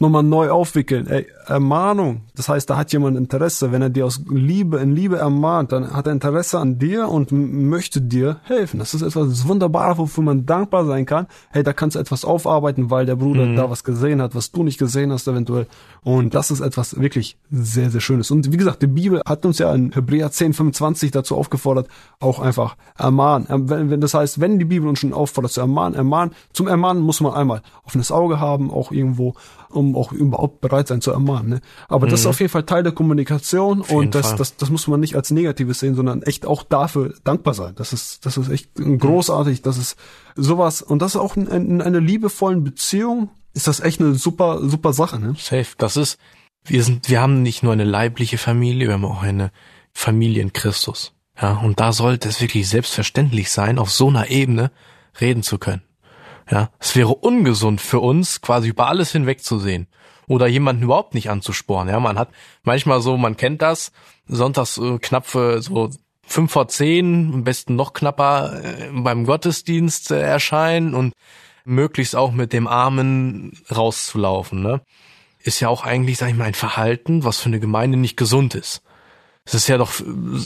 [0.00, 1.06] nochmal neu aufwickeln.
[1.06, 3.70] Ey, Ermahnung, das heißt, da hat jemand Interesse.
[3.70, 7.32] Wenn er dir aus Liebe, in Liebe ermahnt, dann hat er Interesse an dir und
[7.32, 8.78] möchte dir helfen.
[8.78, 11.26] Das ist etwas Wunderbares, wofür man dankbar sein kann.
[11.50, 13.56] Hey, da kannst du etwas aufarbeiten, weil der Bruder mhm.
[13.56, 15.66] da was gesehen hat, was du nicht gesehen hast eventuell.
[16.02, 18.30] Und das ist etwas wirklich sehr, sehr Schönes.
[18.30, 21.88] Und wie gesagt, die Bibel hat uns ja in Hebräer 10, 25 dazu aufgefordert,
[22.20, 23.46] auch einfach ermahnen.
[23.68, 27.02] Wenn, wenn das heißt, wenn die Bibel uns schon auffordert zu ermahnen, ermahnen, zum Ermahnen
[27.02, 29.34] muss man einmal offenes Auge haben, auch irgendwo
[29.70, 31.48] um auch überhaupt bereit sein zu ermahnen.
[31.48, 31.60] Ne?
[31.88, 32.10] Aber mhm.
[32.10, 32.30] das ist mhm.
[32.30, 35.80] auf jeden Fall Teil der Kommunikation und das, das, das muss man nicht als Negatives
[35.80, 37.74] sehen, sondern echt auch dafür dankbar sein.
[37.76, 39.62] Das ist, das ist echt großartig.
[39.62, 39.96] Das ist
[40.36, 44.60] sowas und das ist auch in, in einer liebevollen Beziehung ist das echt eine super,
[44.68, 45.18] super Sache.
[45.18, 45.34] Ne?
[45.38, 45.66] Safe.
[45.78, 46.18] Das ist,
[46.64, 49.50] wir sind, wir haben nicht nur eine leibliche Familie, wir haben auch eine
[49.92, 51.12] Familie in Christus.
[51.40, 54.70] Ja, und da sollte es wirklich selbstverständlich sein, auf so einer Ebene
[55.20, 55.82] reden zu können.
[56.50, 59.86] Ja, es wäre ungesund für uns, quasi über alles hinwegzusehen
[60.26, 61.88] oder jemanden überhaupt nicht anzusporen.
[61.88, 62.30] Ja, man hat
[62.62, 63.92] manchmal so, man kennt das,
[64.26, 65.90] sonntags äh, knapp für so
[66.26, 71.12] fünf vor zehn, am besten noch knapper äh, beim Gottesdienst äh, erscheinen und
[71.64, 74.62] möglichst auch mit dem Armen rauszulaufen.
[74.62, 74.80] Ne?
[75.40, 78.54] Ist ja auch eigentlich, sag ich mal, ein Verhalten, was für eine Gemeinde nicht gesund
[78.54, 78.82] ist.
[79.44, 79.92] Es ist ja doch,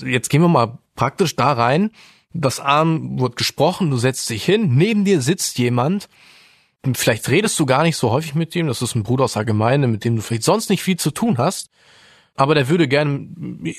[0.04, 1.90] jetzt gehen wir mal praktisch da rein,
[2.34, 6.08] das Arm wird gesprochen, du setzt dich hin, neben dir sitzt jemand,
[6.94, 9.44] vielleicht redest du gar nicht so häufig mit ihm, das ist ein Bruder aus der
[9.44, 11.70] Gemeinde, mit dem du vielleicht sonst nicht viel zu tun hast,
[12.34, 13.28] aber der würde gerne,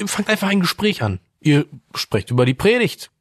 [0.05, 1.19] fangt einfach ein Gespräch an.
[1.41, 3.11] Ihr sprecht über die Predigt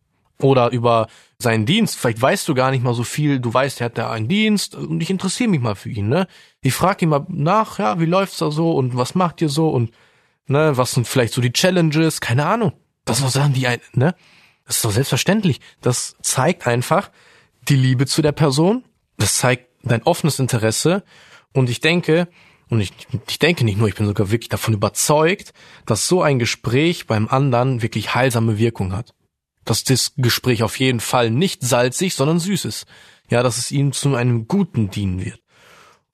[0.41, 1.97] oder über seinen Dienst.
[1.97, 3.41] Vielleicht weißt du gar nicht mal so viel.
[3.41, 6.09] Du weißt, er hat da einen Dienst und ich interessiere mich mal für ihn.
[6.09, 6.29] Ne?
[6.63, 9.69] Ich frage ihn mal nach, ja, wie läuft's da so und was macht ihr so
[9.69, 9.91] und
[10.47, 12.21] ne, was sind vielleicht so die Challenges?
[12.21, 12.73] Keine Ahnung.
[13.05, 14.15] Das sind Sachen, die ein, ne?
[14.67, 15.61] Das ist doch selbstverständlich.
[15.81, 17.11] Das zeigt einfach
[17.69, 18.85] die Liebe zu der Person.
[19.19, 21.05] Das zeigt dein offenes Interesse.
[21.53, 22.29] Und ich denke,
[22.69, 22.93] Und ich,
[23.29, 25.53] ich denke nicht nur, ich bin sogar wirklich davon überzeugt,
[25.87, 29.15] dass so ein Gespräch beim anderen wirklich heilsame Wirkung hat.
[29.65, 32.87] Dass das Gespräch auf jeden Fall nicht salzig, sondern süß ist.
[33.31, 35.41] Ja, dass es ihm zu einem Guten dienen wird.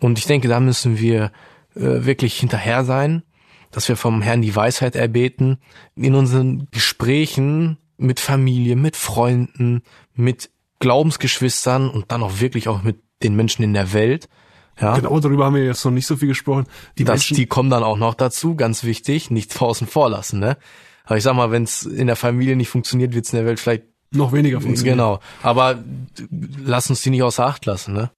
[0.01, 1.33] Und ich denke, da müssen wir
[1.75, 3.23] äh, wirklich hinterher sein,
[3.71, 5.59] dass wir vom Herrn die Weisheit erbeten,
[5.95, 9.83] in unseren Gesprächen mit Familie, mit Freunden,
[10.15, 14.29] mit Glaubensgeschwistern und dann auch wirklich auch mit den Menschen in der Welt.
[14.81, 14.97] Ja.
[14.97, 16.67] Genau, darüber haben wir jetzt noch nicht so viel gesprochen.
[16.97, 20.41] Die, das, Menschen, die kommen dann auch noch dazu, ganz wichtig, nicht außen vor lassen,
[20.41, 20.57] ne?
[21.05, 23.47] Aber ich sag mal, wenn es in der Familie nicht funktioniert, wird es in der
[23.47, 24.99] Welt vielleicht noch weniger funktionieren.
[24.99, 25.21] Genau.
[25.43, 25.83] Aber
[26.65, 28.11] lass uns die nicht außer Acht lassen, ne?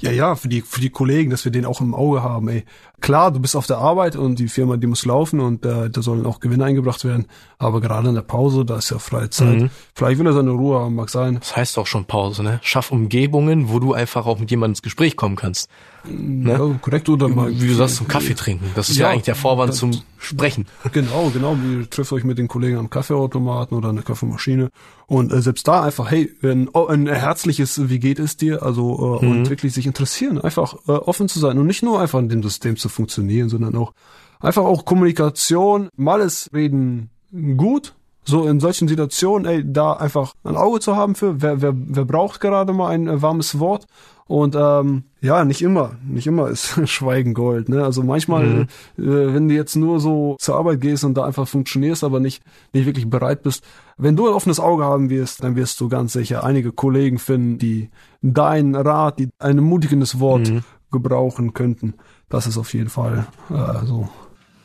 [0.00, 2.64] Ja, ja, für die, für die Kollegen, dass wir den auch im Auge haben, ey.
[3.00, 6.02] Klar, du bist auf der Arbeit und die Firma, die muss laufen und äh, da
[6.02, 7.26] sollen auch Gewinne eingebracht werden.
[7.58, 9.60] Aber gerade in der Pause, da ist ja freie Zeit.
[9.60, 9.70] Mhm.
[9.94, 11.38] Vielleicht will er seine Ruhe haben, mag sein.
[11.40, 12.60] Das heißt doch schon Pause, ne?
[12.62, 15.68] Schaff Umgebungen, wo du einfach auch mit jemandem ins Gespräch kommen kannst.
[16.04, 16.52] Ne?
[16.52, 17.50] Ja, korrekt, oder mal.
[17.60, 18.70] Wie du sagst, zum Kaffee trinken.
[18.74, 20.66] Das ist ja, ja eigentlich der Vorwand zum Sprechen.
[20.92, 21.56] Genau, genau.
[21.56, 24.70] Ihr trifft euch mit den Kollegen am Kaffeeautomaten oder an der Kaffeemaschine.
[25.06, 28.62] Und äh, selbst da einfach, hey, ein, ein herzliches, wie geht es dir?
[28.62, 29.30] Also, äh, mhm.
[29.30, 32.42] und wirklich sich interessieren, einfach äh, offen zu sein und nicht nur einfach in dem
[32.42, 33.92] System zu funktionieren, sondern auch
[34.40, 37.10] einfach auch Kommunikation, mal ist Reden
[37.56, 41.72] gut, so in solchen Situationen, ey, da einfach ein Auge zu haben für, wer, wer,
[41.74, 43.86] wer braucht gerade mal ein äh, warmes Wort
[44.26, 47.68] und ähm, ja, nicht immer, nicht immer ist Schweigen Gold.
[47.68, 47.82] Ne?
[47.82, 48.62] Also manchmal, mhm.
[48.96, 52.42] äh, wenn du jetzt nur so zur Arbeit gehst und da einfach funktionierst, aber nicht
[52.72, 53.64] nicht wirklich bereit bist,
[53.96, 57.58] wenn du ein offenes Auge haben wirst, dann wirst du ganz sicher einige Kollegen finden,
[57.58, 57.90] die
[58.22, 60.62] deinen Rat, die ein ermutigendes Wort mhm.
[60.92, 61.94] gebrauchen könnten.
[62.30, 64.08] Das ist auf jeden Fall äh, so.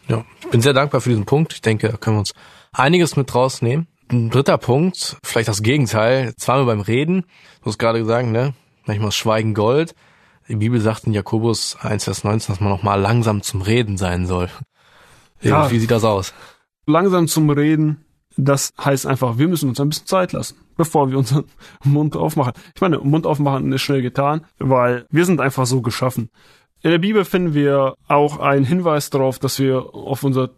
[0.08, 1.52] Ja, ich bin sehr dankbar für diesen Punkt.
[1.52, 2.34] Ich denke, da können wir uns
[2.72, 3.88] einiges mit rausnehmen.
[4.10, 6.34] Ein dritter Punkt, vielleicht das Gegenteil.
[6.38, 7.24] Wir beim Reden.
[7.62, 8.54] Du hast gerade gesagt, ne?
[8.86, 9.96] Manchmal ist Schweigen Gold.
[10.48, 13.98] Die Bibel sagt in Jakobus 1, Vers 19, dass man noch mal langsam zum Reden
[13.98, 14.48] sein soll.
[15.42, 16.34] Ja, wie sieht das aus?
[16.86, 18.06] Langsam zum Reden,
[18.38, 21.46] das heißt einfach, wir müssen uns ein bisschen Zeit lassen, bevor wir unseren
[21.84, 22.54] Mund aufmachen.
[22.76, 26.30] Ich meine, Mund aufmachen ist schnell getan, weil wir sind einfach so geschaffen.
[26.86, 30.52] In der Bibel finden wir auch einen Hinweis darauf, dass wir auf unser,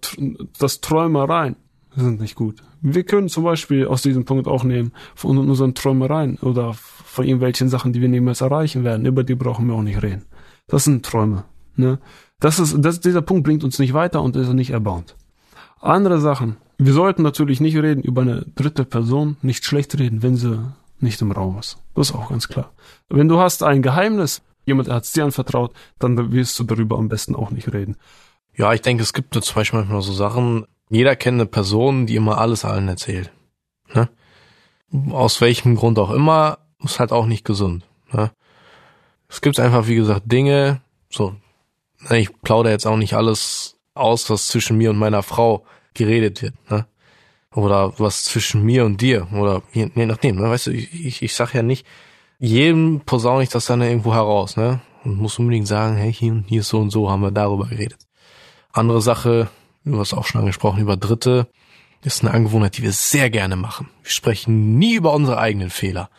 [0.59, 1.55] das Träumereien
[1.95, 2.63] sind nicht gut.
[2.81, 7.69] Wir können zum Beispiel aus diesem Punkt auch nehmen, von unseren Träumereien oder von irgendwelchen
[7.69, 9.05] Sachen, die wir niemals erreichen werden.
[9.05, 10.25] Über die brauchen wir auch nicht reden.
[10.67, 11.45] Das sind Träume.
[11.77, 11.97] Ne?
[12.41, 15.15] Das ist, das, dieser Punkt bringt uns nicht weiter und ist nicht erbauend.
[15.79, 16.57] Andere Sachen.
[16.77, 20.59] Wir sollten natürlich nicht reden über eine dritte Person, nicht schlecht reden, wenn sie
[20.99, 21.77] nicht im Raum ist.
[21.95, 22.73] Das ist auch ganz klar.
[23.07, 27.09] Wenn du hast ein Geheimnis, jemand hat es dir anvertraut, dann wirst du darüber am
[27.09, 27.95] besten auch nicht reden.
[28.55, 32.15] Ja, ich denke, es gibt zum Beispiel manchmal so Sachen, jeder kennt eine Person, die
[32.15, 33.31] immer alles allen erzählt.
[33.93, 34.09] Ne?
[35.11, 37.85] Aus welchem Grund auch immer, ist halt auch nicht gesund.
[38.11, 38.31] Ne?
[39.29, 41.35] Es gibt einfach, wie gesagt, Dinge, so,
[42.09, 46.41] ne, ich plaudere jetzt auch nicht alles aus, was zwischen mir und meiner Frau geredet
[46.41, 46.85] wird, ne?
[47.53, 50.49] Oder was zwischen mir und dir, oder je, je nachdem, ne?
[50.49, 51.85] Weißt du, ich, ich, ich sag ja nicht,
[52.39, 54.81] jedem posaune ich das dann irgendwo heraus, ne?
[55.03, 57.99] Und muss unbedingt sagen, hey, hier, hier ist so und so, haben wir darüber geredet.
[58.71, 59.49] Andere Sache,
[59.85, 61.47] du hast auch schon angesprochen, über Dritte,
[62.03, 63.89] ist eine Angewohnheit, die wir sehr gerne machen.
[64.03, 66.09] Wir sprechen nie über unsere eigenen Fehler.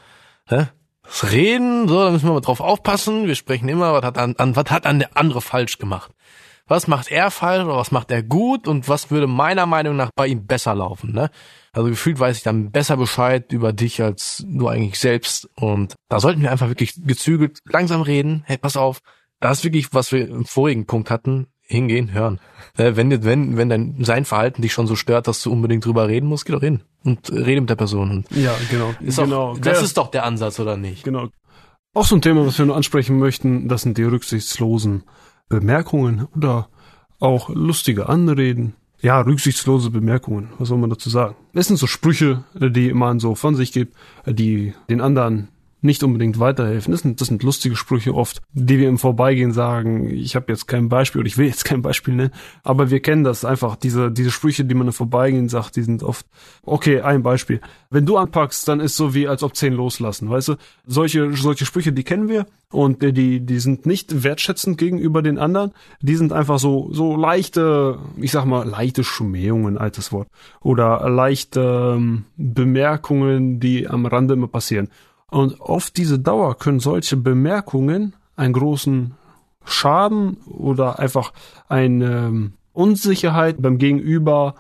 [0.49, 3.27] Das Reden, so, da müssen wir mal drauf aufpassen.
[3.27, 6.11] Wir sprechen immer, was hat an, an was hat an der andere falsch gemacht?
[6.69, 10.11] Was macht er falsch oder was macht er gut und was würde meiner Meinung nach
[10.15, 11.31] bei ihm besser laufen, ne?
[11.73, 16.21] Also gefühlt weiß ich dann besser Bescheid über dich als du eigentlich selbst und da
[16.21, 18.43] sollten wir einfach wirklich gezügelt langsam reden.
[18.47, 19.01] Hey, pass auf,
[19.41, 22.41] das ist wirklich, was wir im vorigen Punkt hatten hingehen, hören.
[22.77, 26.09] Äh, wenn, wenn, wenn dein, sein Verhalten dich schon so stört, dass du unbedingt drüber
[26.09, 28.11] reden musst, geh doch hin und rede mit der Person.
[28.11, 28.95] Und ja, genau.
[29.01, 29.51] Ist genau.
[29.51, 29.85] Auch, das ja.
[29.85, 31.05] ist doch der Ansatz, oder nicht?
[31.05, 31.29] Genau.
[31.95, 35.05] Auch so ein Thema, was wir nur ansprechen möchten, das sind die rücksichtslosen
[35.49, 36.69] Bemerkungen oder
[37.21, 38.75] auch lustige Anreden.
[39.01, 40.51] Ja, rücksichtslose Bemerkungen.
[40.59, 41.37] Was soll man dazu sagen?
[41.53, 43.95] Es sind so Sprüche, die man so von sich gibt,
[44.27, 45.49] die den anderen
[45.81, 46.93] nicht unbedingt weiterhelfen.
[46.93, 50.11] Das sind, das sind lustige Sprüche oft, die wir im Vorbeigehen sagen.
[50.11, 53.25] Ich habe jetzt kein Beispiel oder ich will jetzt kein Beispiel nennen, aber wir kennen
[53.25, 53.77] das einfach.
[53.77, 56.27] Diese, diese Sprüche, die man im Vorbeigehen sagt, die sind oft,
[56.63, 57.61] okay, ein Beispiel.
[57.91, 60.55] Wenn du anpackst, dann ist so wie, als ob zehn loslassen, weißt du?
[60.87, 65.73] Solche, solche Sprüche, die kennen wir und die, die sind nicht wertschätzend gegenüber den anderen.
[66.03, 70.29] Die sind einfach so, so leichte, ich sag mal, leichte Schmähungen, altes Wort.
[70.61, 74.89] Oder leichte ähm, Bemerkungen, die am Rande immer passieren.
[75.31, 79.15] Und auf diese Dauer können solche Bemerkungen einen großen
[79.65, 81.33] Schaden oder einfach
[81.69, 84.55] eine ähm, Unsicherheit beim Gegenüber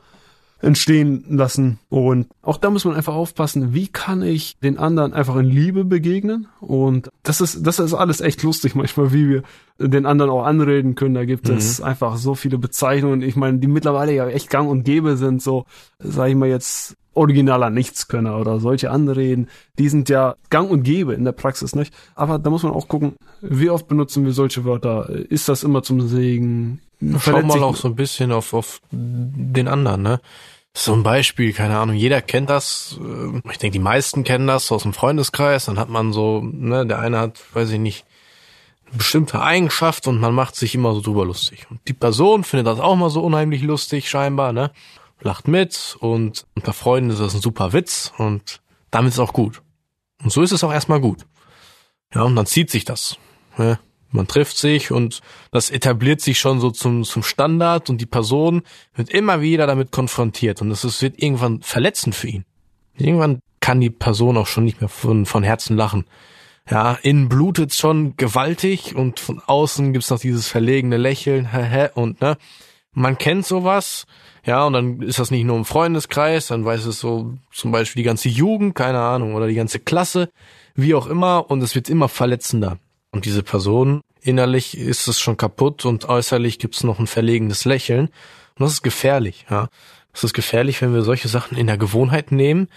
[0.60, 1.78] entstehen lassen.
[1.88, 5.84] Und auch da muss man einfach aufpassen, wie kann ich den anderen einfach in Liebe
[5.84, 6.48] begegnen?
[6.60, 9.42] Und das ist, das ist alles echt lustig manchmal, wie wir
[9.78, 11.14] den anderen auch anreden können.
[11.14, 11.56] Da gibt mhm.
[11.56, 13.22] es einfach so viele Bezeichnungen.
[13.22, 15.64] Ich meine, die mittlerweile ja echt gang und gäbe sind, so,
[16.00, 21.14] sag ich mal jetzt, originaler Nichtskönner oder solche Anreden, die sind ja gang und gäbe
[21.14, 21.92] in der Praxis, nicht?
[22.14, 25.08] Aber da muss man auch gucken, wie oft benutzen wir solche Wörter?
[25.08, 26.80] Ist das immer zum Segen?
[27.20, 30.20] Schau mal auch so ein bisschen auf, auf den anderen, ne?
[30.74, 32.98] So ein Beispiel, keine Ahnung, jeder kennt das.
[33.00, 35.64] Äh, ich denke, die meisten kennen das aus dem Freundeskreis.
[35.64, 38.04] Dann hat man so, ne, der eine hat, weiß ich nicht,
[38.92, 41.66] bestimmte Eigenschaft und man macht sich immer so drüber lustig.
[41.70, 44.70] Und die Person findet das auch mal so unheimlich lustig, scheinbar, ne?
[45.20, 49.62] Lacht mit und unter Freunden ist das ein super Witz und damit ist auch gut.
[50.22, 51.26] Und so ist es auch erstmal gut.
[52.14, 53.18] Ja, und dann zieht sich das.
[53.56, 53.78] Ne?
[54.10, 58.62] Man trifft sich und das etabliert sich schon so zum, zum Standard und die Person
[58.94, 62.44] wird immer wieder damit konfrontiert und es wird irgendwann verletzend für ihn.
[62.96, 66.06] Irgendwann kann die Person auch schon nicht mehr von, von Herzen lachen.
[66.70, 71.48] Ja, innen blutet schon gewaltig und von außen gibt's noch dieses verlegene Lächeln,
[71.94, 72.36] und ne,
[72.92, 74.06] man kennt sowas,
[74.48, 78.00] ja, und dann ist das nicht nur im Freundeskreis, dann weiß es so zum Beispiel
[78.00, 80.30] die ganze Jugend, keine Ahnung, oder die ganze Klasse,
[80.74, 82.78] wie auch immer, und es wird immer verletzender.
[83.10, 88.06] Und diese Person, innerlich ist es schon kaputt und äußerlich gibt's noch ein verlegenes Lächeln.
[88.06, 89.68] Und das ist gefährlich, ja.
[90.14, 92.68] Das ist gefährlich, wenn wir solche Sachen in der Gewohnheit nehmen.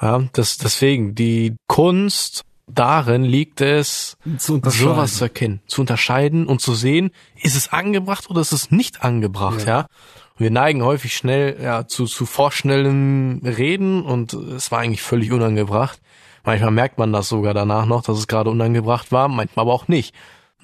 [0.00, 6.60] Ja, das, deswegen, die Kunst darin liegt es, zu sowas zu erkennen, zu unterscheiden und
[6.60, 9.80] zu sehen, ist es angebracht oder ist es nicht angebracht, ja.
[9.80, 9.86] ja?
[10.36, 16.00] Wir neigen häufig schnell ja, zu, zu vorschnellem Reden und es war eigentlich völlig unangebracht.
[16.44, 19.88] Manchmal merkt man das sogar danach noch, dass es gerade unangebracht war, manchmal aber auch
[19.88, 20.14] nicht.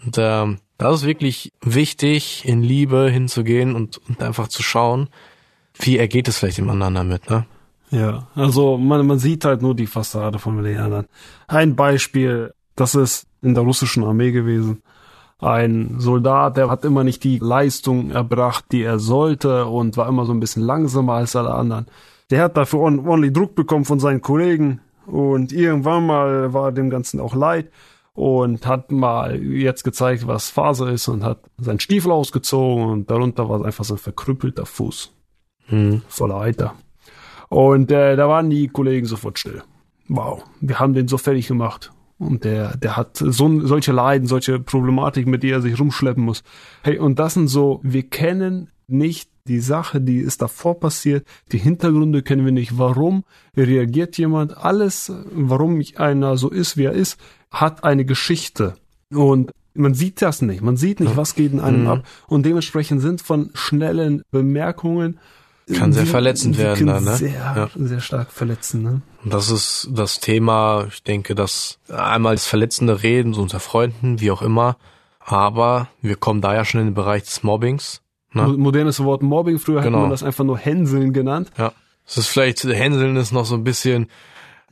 [0.05, 5.09] Und ähm, das ist wirklich wichtig, in Liebe hinzugehen und, und einfach zu schauen,
[5.75, 7.47] wie ergeht es vielleicht dem anderen damit, ne?
[7.91, 11.07] Ja, also man, man sieht halt nur die Fassade von den anderen.
[11.47, 14.83] Ein Beispiel, das ist in der russischen Armee gewesen.
[15.41, 20.25] Ein Soldat, der hat immer nicht die Leistung erbracht, die er sollte und war immer
[20.25, 21.87] so ein bisschen langsamer als alle anderen.
[22.31, 27.21] Der hat dafür ordentlich Druck bekommen von seinen Kollegen und irgendwann mal war dem Ganzen
[27.21, 27.71] auch leid
[28.15, 33.49] und hat mal jetzt gezeigt, was Phase ist und hat seinen Stiefel ausgezogen und darunter
[33.49, 35.13] war einfach so ein verkrüppelter Fuß.
[35.67, 36.03] Hm.
[36.09, 36.75] Voller Eiter.
[37.49, 39.63] Und äh, da waren die Kollegen sofort still.
[40.09, 41.93] Wow, wir haben den so fertig gemacht.
[42.19, 46.43] Und der, der hat so solche Leiden, solche Problematik, mit der er sich rumschleppen muss.
[46.83, 51.59] Hey, und das sind so, wir kennen nicht die Sache, die ist davor passiert, die
[51.59, 52.77] Hintergründe kennen wir nicht.
[52.77, 53.25] Warum
[53.57, 54.57] reagiert jemand?
[54.57, 57.19] Alles, warum einer so ist, wie er ist,
[57.51, 58.75] hat eine Geschichte.
[59.11, 60.61] Und man sieht das nicht.
[60.61, 61.89] Man sieht nicht, was geht in einem mhm.
[61.89, 62.07] ab.
[62.27, 65.19] Und dementsprechend sind von schnellen Bemerkungen
[65.75, 67.17] kann sehr verletzend werden, dann, ne?
[67.17, 67.69] Sehr, ja.
[67.75, 69.03] sehr stark verletzen, ne?
[69.25, 74.21] Und das ist das Thema, ich denke, dass einmal das verletzende Reden, so unter Freunden,
[74.21, 74.77] wie auch immer,
[75.21, 78.03] aber wir kommen da ja schon in den Bereich des Mobbings.
[78.33, 78.47] Ne?
[78.49, 79.99] Modernes Wort Mobbing, früher genau.
[79.99, 81.51] hat man das einfach nur Hänseln genannt.
[81.59, 81.73] Ja.
[82.07, 84.09] Es ist vielleicht, Hänseln ist noch so ein bisschen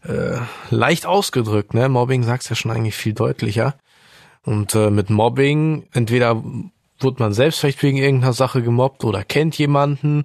[0.02, 0.38] äh,
[0.70, 1.88] leicht ausgedrückt, ne?
[1.88, 3.74] Mobbing sagt's ja schon eigentlich viel deutlicher.
[4.44, 6.42] Und äh, mit Mobbing, entweder
[7.00, 10.24] wird man selbst vielleicht wegen irgendeiner Sache gemobbt oder kennt jemanden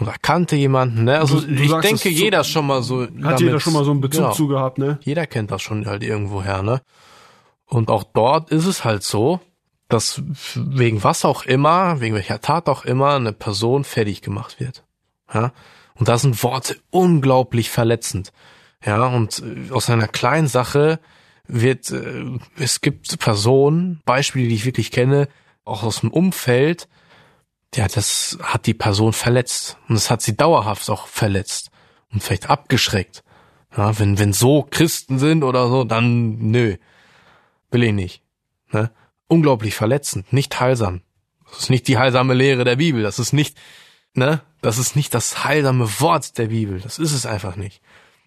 [0.00, 1.18] oder kannte jemanden, ne?
[1.18, 3.02] Also du, du ich denke, jeder schon mal so.
[3.02, 4.98] Hat damit, jeder schon mal so einen Bezug genau, zu gehabt, ne?
[5.02, 6.80] Jeder kennt das schon halt irgendwoher, ne?
[7.66, 9.40] Und auch dort ist es halt so,
[9.88, 10.22] dass
[10.54, 14.84] wegen was auch immer, wegen welcher Tat auch immer, eine Person fertig gemacht wird.
[15.32, 15.52] Ja?
[15.94, 18.32] Und da sind Worte unglaublich verletzend.
[18.84, 21.00] Ja, und äh, aus einer kleinen Sache
[21.46, 22.24] wird, äh,
[22.58, 25.28] es gibt Personen, Beispiele, die ich wirklich kenne,
[25.64, 26.88] auch aus dem Umfeld,
[27.74, 29.76] ja, das hat die Person verletzt.
[29.88, 31.70] Und das hat sie dauerhaft auch verletzt.
[32.12, 33.22] Und vielleicht abgeschreckt.
[33.76, 36.76] Ja, wenn, wenn so Christen sind oder so, dann nö.
[37.70, 38.22] Will ich nicht.
[38.72, 38.90] Ne?
[39.28, 41.02] Unglaublich verletzend, nicht heilsam.
[41.48, 43.02] Das ist nicht die heilsame Lehre der Bibel.
[43.02, 43.56] Das ist nicht,
[44.14, 44.40] ne?
[44.60, 46.80] Das ist nicht das heilsame Wort der Bibel.
[46.80, 47.80] Das ist es einfach nicht.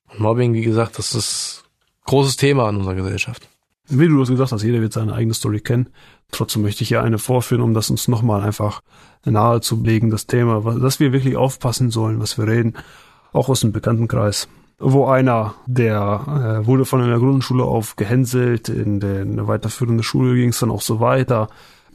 [0.08, 1.64] Und Mobbing, wie gesagt, das ist
[2.06, 3.48] großes Thema in unserer Gesellschaft.
[3.88, 5.90] Wie du das gesagt hast, jeder wird seine eigene Story kennen.
[6.32, 8.82] Trotzdem möchte ich hier eine vorführen, um das uns nochmal einfach
[9.32, 12.74] nahe zu legen, das Thema, dass wir wirklich aufpassen sollen, was wir reden,
[13.32, 14.48] auch aus dem Bekanntenkreis.
[14.80, 20.04] Wo einer, der äh, wurde von einer Grundschule auf gehänselt, in, der, in eine weiterführende
[20.04, 21.48] Schule ging es dann auch so weiter.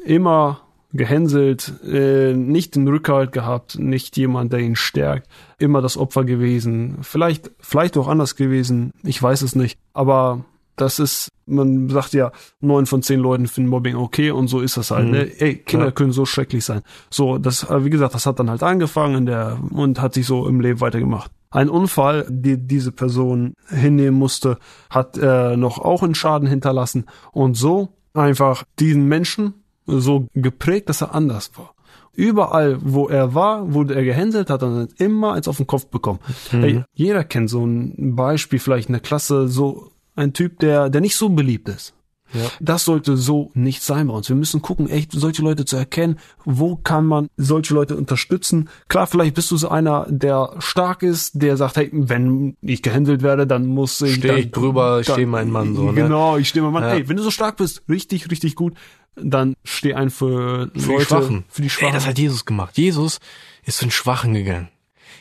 [0.05, 0.61] Immer
[0.93, 6.99] gehänselt, äh, nicht den Rückhalt gehabt, nicht jemand, der ihn stärkt, immer das Opfer gewesen,
[7.03, 10.45] vielleicht, vielleicht auch anders gewesen, ich weiß es nicht, aber
[10.81, 14.77] das ist, man sagt ja, neun von zehn Leuten finden Mobbing okay und so ist
[14.77, 15.07] das halt.
[15.07, 15.11] Mhm.
[15.13, 15.41] Ne?
[15.41, 15.91] Ey, Kinder Ja.
[15.93, 16.83] können so schrecklich sein.
[17.11, 20.47] So, das, wie gesagt, das hat dann halt angefangen in der und hat sich so
[20.49, 21.31] im Leben weitergemacht.
[21.51, 24.59] Ein Unfall, die diese Person hinnehmen musste,
[24.91, 29.55] hat äh, noch auch einen Schaden hinterlassen und so einfach diesen Menschen
[29.87, 31.75] so geprägt, dass er anders war.
[32.13, 36.19] Überall, wo er war, wurde er gehänselt, hat dann immer eins auf den Kopf bekommen.
[36.51, 41.01] Hey, jeder kennt so ein Beispiel, vielleicht in der Klasse, so ein Typ, der, der
[41.01, 41.95] nicht so beliebt ist.
[42.35, 42.51] Ja.
[42.61, 44.29] Das sollte so nicht sein bei uns.
[44.29, 46.19] Wir müssen gucken, echt solche Leute zu erkennen.
[46.45, 48.69] Wo kann man solche Leute unterstützen?
[48.89, 53.23] Klar, vielleicht bist du so einer, der stark ist, der sagt, hey, wenn ich gehändelt
[53.23, 54.17] werde, dann muss ich.
[54.17, 56.03] Steh dann, ich drüber, ich steh mein Mann so, ne?
[56.03, 56.83] Genau, ich stehe mein Mann.
[56.83, 56.91] Ja.
[56.91, 58.75] Hey, wenn du so stark bist, richtig, richtig gut,
[59.17, 61.45] dann steh ein für, Für Leute, die Schwachen.
[61.49, 61.95] Für die Ey, Schwachen.
[61.95, 62.77] das hat Jesus gemacht.
[62.77, 63.21] Jesus
[63.65, 64.69] ist zu den Schwachen gegangen.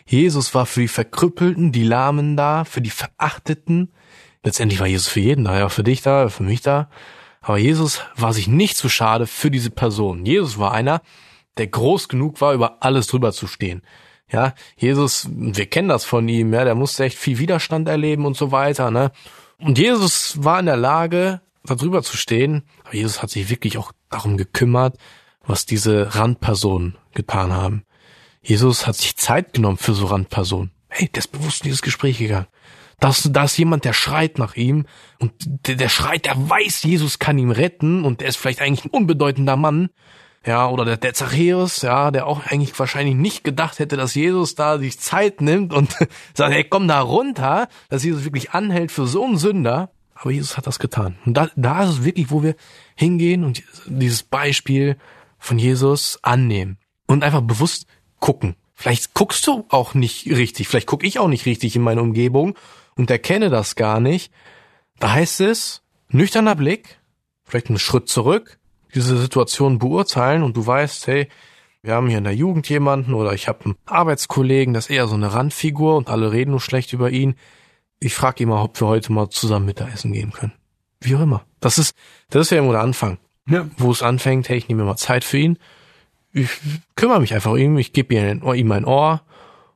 [0.06, 3.91] Jesus war für die Verkrüppelten, die Lahmen da, für die Verachteten.
[4.44, 6.90] Letztendlich war Jesus für jeden da, ja, für dich da, für mich da.
[7.42, 10.26] Aber Jesus war sich nicht zu schade für diese Person.
[10.26, 11.02] Jesus war einer,
[11.58, 13.82] der groß genug war, über alles drüber zu stehen.
[14.32, 18.36] Ja, Jesus, wir kennen das von ihm, ja, der musste echt viel Widerstand erleben und
[18.36, 19.12] so weiter, ne?
[19.60, 23.78] Und Jesus war in der Lage, da drüber zu stehen, aber Jesus hat sich wirklich
[23.78, 24.98] auch darum gekümmert,
[25.46, 27.84] was diese Randpersonen getan haben.
[28.42, 30.72] Jesus hat sich Zeit genommen für so Randpersonen.
[30.90, 32.48] Hey, der ist bewusst in dieses Gespräch gegangen.
[33.00, 34.86] Da da ist jemand, der schreit nach ihm
[35.20, 35.32] und
[35.68, 38.91] der, der schreit, der weiß, Jesus kann ihn retten und der ist vielleicht eigentlich ein
[38.91, 39.89] unbedeutender Mann.
[40.45, 44.56] Ja, oder der, der Zachäus, ja, der auch eigentlich wahrscheinlich nicht gedacht hätte, dass Jesus
[44.56, 45.95] da sich Zeit nimmt und
[46.34, 49.91] sagt, hey, komm da runter, dass Jesus wirklich anhält für so einen Sünder.
[50.16, 51.18] Aber Jesus hat das getan.
[51.26, 52.56] Und da, da ist es wirklich, wo wir
[52.95, 54.98] hingehen und dieses Beispiel
[55.38, 57.86] von Jesus annehmen und einfach bewusst
[58.20, 58.56] gucken.
[58.74, 62.56] Vielleicht guckst du auch nicht richtig, vielleicht gucke ich auch nicht richtig in meine Umgebung
[62.98, 64.32] und erkenne das gar nicht.
[65.00, 67.00] Da heißt es, nüchterner Blick,
[67.43, 68.60] vielleicht einen Schritt zurück,
[68.93, 71.28] diese Situation beurteilen und du weißt, hey,
[71.84, 75.08] wir haben hier in der Jugend jemanden oder ich habe einen Arbeitskollegen, das ist eher
[75.08, 77.36] so eine Randfigur und alle reden nur schlecht über ihn.
[78.00, 80.54] Ich frage ihn mal, ob wir heute mal zusammen Mittagessen gehen können.
[81.00, 81.45] Wie auch immer.
[81.60, 81.95] Das ist,
[82.30, 83.20] das ist ja immer der Anfang
[83.50, 83.68] ja.
[83.78, 85.58] wo es anfängt, hey, ich nehme mir mal Zeit für ihn.
[86.34, 86.50] Ich
[86.95, 89.22] kümmere mich einfach um ihn, ich gebe ihm, mein Ohr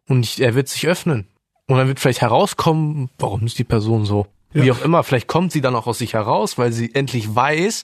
[0.07, 1.27] und er wird sich öffnen.
[1.67, 4.27] Und dann wird vielleicht herauskommen, warum ist die Person so?
[4.53, 4.63] Ja.
[4.63, 7.83] Wie auch immer, vielleicht kommt sie dann auch aus sich heraus, weil sie endlich weiß,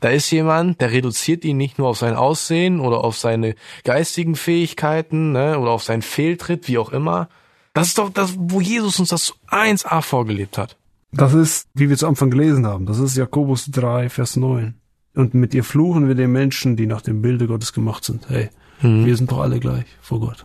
[0.00, 3.54] da ist jemand, der reduziert ihn nicht nur auf sein Aussehen oder auf seine
[3.84, 7.28] geistigen Fähigkeiten ne, oder auf seinen Fehltritt, wie auch immer.
[7.72, 10.76] Das ist doch das, wo Jesus uns das 1a vorgelebt hat.
[11.10, 14.74] Das ist, wie wir zu Anfang gelesen haben, das ist Jakobus 3, Vers 9.
[15.14, 18.28] Und mit ihr fluchen wir den Menschen, die nach dem Bilde Gottes gemacht sind.
[18.28, 18.50] Hey,
[18.82, 19.06] Mhm.
[19.06, 20.44] wir sind doch alle gleich vor Gott.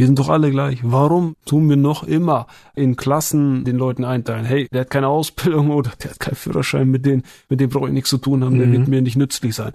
[0.00, 0.78] Wir sind doch alle gleich.
[0.82, 4.44] Warum tun wir noch immer in Klassen den Leuten einteilen?
[4.44, 7.86] Hey, der hat keine Ausbildung oder der hat keinen Führerschein, mit dem, mit dem brauche
[7.88, 8.72] ich nichts zu tun haben, der Mhm.
[8.72, 9.72] wird mir nicht nützlich sein.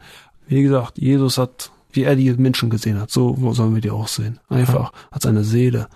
[0.48, 4.08] Wie gesagt, Jesus hat, wie er die Menschen gesehen hat, so sollen wir die auch
[4.08, 4.40] sehen.
[4.50, 5.88] Einfach, hat seine Seele.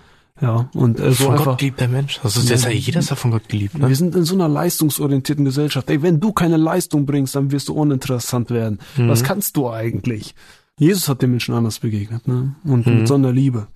[0.41, 1.45] Ja, und äh, so von einfach.
[1.45, 2.15] Gott geliebt der Mensch.
[2.23, 3.77] Ist, das ist ja, jeder ist ja von Gott geliebt.
[3.77, 3.89] Ne?
[3.89, 5.89] Wir sind in so einer leistungsorientierten Gesellschaft.
[5.89, 8.79] Ey, wenn du keine Leistung bringst, dann wirst du uninteressant werden.
[8.95, 9.09] Mhm.
[9.09, 10.35] Was kannst du eigentlich?
[10.77, 12.55] Jesus hat den Menschen anders begegnet, ne?
[12.63, 12.99] Und Mhm.
[12.99, 13.67] mit so einer Liebe.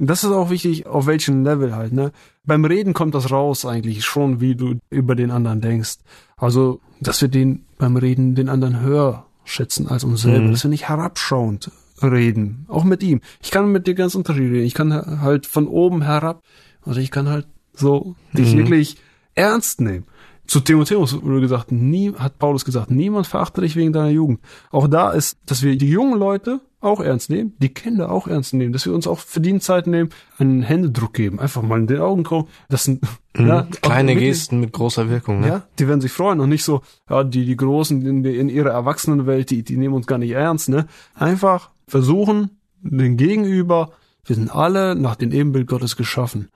[0.00, 2.12] Das ist auch wichtig, auf welchem Level halt, ne?
[2.44, 5.96] Beim Reden kommt das raus eigentlich schon, wie du über den anderen denkst.
[6.36, 10.52] Also, dass wir den beim Reden den anderen höher schätzen als uns selber, Mhm.
[10.52, 11.70] dass wir nicht herabschauend
[12.00, 12.64] reden.
[12.68, 13.20] Auch mit ihm.
[13.42, 14.66] Ich kann mit dir ganz unterschiedlich reden.
[14.66, 16.42] Ich kann halt von oben herab,
[16.86, 18.58] oder ich kann halt so dich Mhm.
[18.58, 18.96] wirklich
[19.34, 20.04] ernst nehmen.
[20.48, 24.40] Zu Timotheus wurde gesagt, nie, hat Paulus gesagt, niemand verachte dich wegen deiner Jugend.
[24.70, 28.54] Auch da ist, dass wir die jungen Leute auch ernst nehmen, die Kinder auch ernst
[28.54, 31.86] nehmen, dass wir uns auch für die Zeit nehmen, einen Händedruck geben, einfach mal in
[31.86, 32.48] den Augen kommen.
[32.68, 33.02] Das sind
[33.36, 33.46] Mhm.
[33.46, 35.40] ja, Kleine wirklich- Gesten mit großer Wirkung.
[35.40, 35.48] Ne?
[35.48, 36.80] ja, die werden sich freuen und nicht so,
[37.10, 40.68] ja, die, die Großen in, in ihrer Erwachsenenwelt, die, die nehmen uns gar nicht ernst,
[40.70, 40.86] ne?
[41.14, 43.90] Einfach versuchen, den Gegenüber,
[44.24, 46.48] wir sind alle nach dem Ebenbild Gottes geschaffen.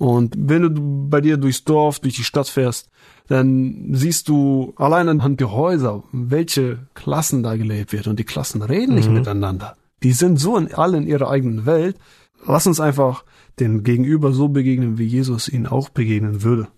[0.00, 2.88] Und wenn du bei dir durchs Dorf, durch die Stadt fährst,
[3.28, 8.06] dann siehst du allein anhand der Häuser, welche Klassen da gelebt wird.
[8.06, 9.76] Und die Klassen reden nicht miteinander.
[10.02, 11.98] Die sind so in, alle in ihrer eigenen Welt.
[12.46, 13.26] Lass uns einfach
[13.58, 16.68] den Gegenüber so begegnen, wie Jesus ihnen auch begegnen würde.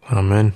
[0.00, 0.54] Amen.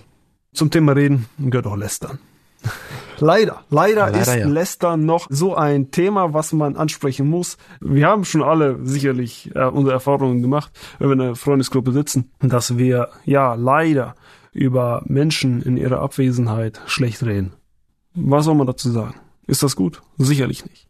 [0.55, 2.19] Zum Thema Reden gehört auch Lästern.
[3.21, 4.47] Leider, leider, Leider, ist ja.
[4.47, 7.57] Lästern noch so ein Thema, was man ansprechen muss.
[7.81, 12.31] Wir haben schon alle sicherlich äh, unsere Erfahrungen gemacht, wenn wir in einer Freundesgruppe sitzen,
[12.41, 14.15] dass wir ja leider
[14.53, 17.53] über Menschen in ihrer Abwesenheit schlecht reden.
[18.15, 19.15] Was soll man dazu sagen?
[19.47, 20.03] Ist das gut?
[20.17, 20.89] Sicherlich nicht.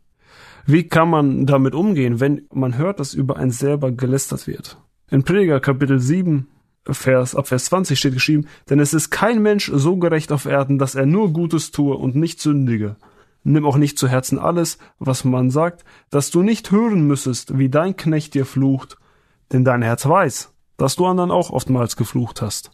[0.67, 4.79] Wie kann man damit umgehen, wenn man hört, dass über einen selber gelästert wird?
[5.11, 6.47] In Prediger Kapitel 7
[6.91, 10.79] Vers, ab Vers 20 steht geschrieben, denn es ist kein Mensch so gerecht auf Erden,
[10.79, 12.97] dass er nur Gutes tue und nicht sündige.
[13.45, 17.69] Nimm auch nicht zu Herzen alles, was man sagt, dass du nicht hören müssest, wie
[17.69, 18.99] dein Knecht dir flucht,
[19.53, 22.71] denn dein Herz weiß, dass du anderen auch oftmals geflucht hast.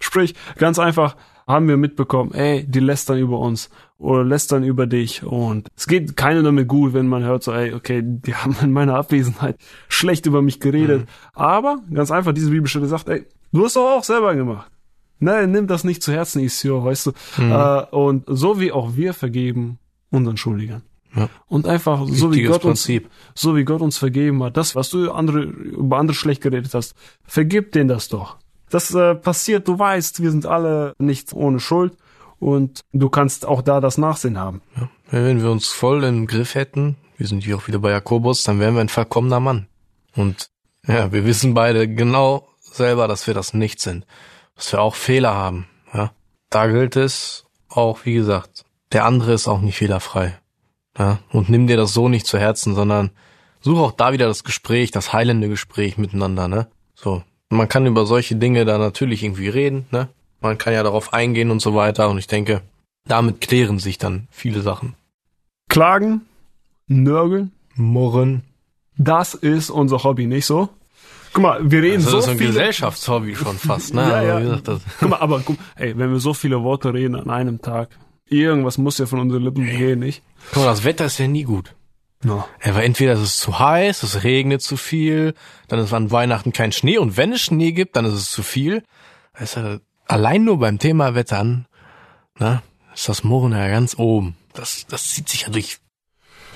[0.00, 5.24] Sprich, ganz einfach haben wir mitbekommen, ey, die lästern über uns oder lästern über dich
[5.24, 8.70] und es geht keinem damit gut, wenn man hört so, ey, okay, die haben in
[8.70, 9.56] meiner Abwesenheit
[9.88, 11.02] schlecht über mich geredet.
[11.02, 11.06] Mhm.
[11.32, 14.70] Aber ganz einfach, diese Bibelstelle sagt, ey, du hast doch auch selber gemacht.
[15.20, 17.12] Nein, nimm das nicht zu Herzen, Isio, weißt du.
[17.38, 17.52] Mhm.
[17.52, 19.78] Äh, und so wie auch wir vergeben
[20.10, 20.82] unseren Schuldigern.
[21.16, 21.28] Ja.
[21.46, 23.04] Und einfach so wie Gott Prinzip.
[23.04, 26.74] uns, so wie Gott uns vergeben hat, das, was du andere, über andere schlecht geredet
[26.74, 26.94] hast,
[27.24, 28.36] vergib denen das doch.
[28.70, 31.96] Das äh, passiert, du weißt, wir sind alle nicht ohne Schuld
[32.38, 34.60] und du kannst auch da das Nachsehen haben.
[34.76, 34.88] Ja.
[35.10, 38.60] Wenn wir uns voll im Griff hätten, wir sind hier auch wieder bei Jakobus, dann
[38.60, 39.66] wären wir ein vollkommener Mann.
[40.14, 40.50] Und
[40.86, 44.06] ja, wir wissen beide genau selber, dass wir das nicht sind,
[44.56, 45.66] dass wir auch Fehler haben.
[45.92, 46.12] Ja,
[46.50, 50.38] da gilt es auch, wie gesagt, der andere ist auch nicht fehlerfrei.
[50.98, 53.10] Ja, und nimm dir das so nicht zu Herzen, sondern
[53.60, 56.68] such auch da wieder das Gespräch, das heilende Gespräch miteinander, ne?
[56.94, 57.22] So.
[57.50, 60.08] Man kann über solche Dinge da natürlich irgendwie reden, ne?
[60.40, 62.62] Man kann ja darauf eingehen und so weiter und ich denke,
[63.06, 64.94] damit klären sich dann viele Sachen.
[65.68, 66.26] Klagen,
[66.86, 68.42] nörgeln, murren.
[68.96, 70.68] Das ist unser Hobby, nicht so?
[71.32, 72.50] Guck mal, wir reden also so Das ist ein viele...
[72.50, 74.02] Gesellschaftshobby schon fast, ne?
[74.08, 74.38] ja, ja.
[74.40, 77.90] Gesagt, guck mal, aber guck, ey, wenn wir so viele Worte reden an einem Tag,
[78.28, 80.22] Irgendwas muss ja von unseren Lippen gehen, nicht?
[80.52, 81.74] Guck mal, das Wetter ist ja nie gut.
[82.22, 82.44] No.
[82.62, 85.34] Aber entweder ist es zu heiß, es regnet zu viel,
[85.68, 88.42] dann ist an Weihnachten kein Schnee und wenn es Schnee gibt, dann ist es zu
[88.42, 88.82] viel.
[89.38, 91.66] ist ja allein nur beim Thema Wettern,
[92.38, 92.62] na,
[92.92, 94.36] ist das Murren ja ganz oben.
[94.52, 95.78] Das, das zieht sich ja durch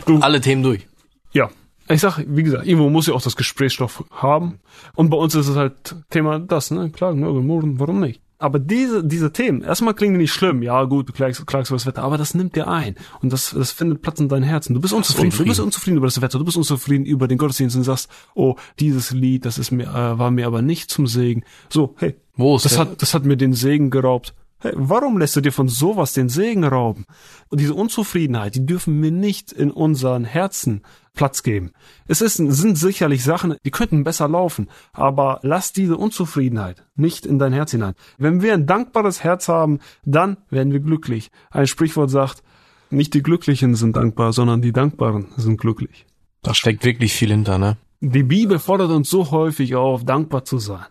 [0.04, 0.86] du, alle Themen durch.
[1.32, 1.48] Ja.
[1.92, 4.60] Ich sag, wie gesagt, irgendwo muss ja auch das Gesprächsstoff haben.
[4.94, 6.90] Und bei uns ist es halt Thema das, ne?
[6.90, 8.20] Klagen, Murren, warum nicht?
[8.42, 10.64] Aber diese, diese Themen, erstmal klingen die nicht schlimm.
[10.64, 12.96] Ja, gut, du klagst, klagst über das Wetter, aber das nimmt dir ein.
[13.20, 14.74] Und das, das findet Platz in deinem Herzen.
[14.74, 15.26] Du bist unzufrieden.
[15.26, 15.46] unzufrieden.
[15.46, 16.38] Du bist unzufrieden über das Wetter.
[16.40, 20.18] Du bist unzufrieden über den Gottesdienst und sagst, oh, dieses Lied, das ist mir, äh,
[20.18, 21.44] war mir aber nicht zum Segen.
[21.68, 22.16] So, hey.
[22.34, 22.80] Wo ist das der?
[22.80, 24.34] hat, das hat mir den Segen geraubt.
[24.62, 27.04] Hey, warum lässt du dir von sowas den Segen rauben?
[27.48, 30.82] Und diese Unzufriedenheit, die dürfen wir nicht in unseren Herzen
[31.14, 31.72] Platz geben.
[32.06, 37.40] Es ist, sind sicherlich Sachen, die könnten besser laufen, aber lass diese Unzufriedenheit nicht in
[37.40, 37.94] dein Herz hinein.
[38.18, 41.32] Wenn wir ein dankbares Herz haben, dann werden wir glücklich.
[41.50, 42.44] Ein Sprichwort sagt,
[42.88, 46.06] nicht die Glücklichen sind dankbar, sondern die Dankbaren sind glücklich.
[46.40, 47.78] Da steckt wirklich viel hinter, ne?
[48.00, 50.86] Die Bibel fordert uns so häufig auf, dankbar zu sein.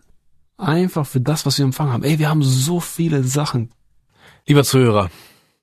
[0.62, 2.04] Einfach für das, was wir empfangen haben.
[2.04, 3.72] Ey, wir haben so viele Sachen.
[4.46, 5.10] Lieber Zuhörer,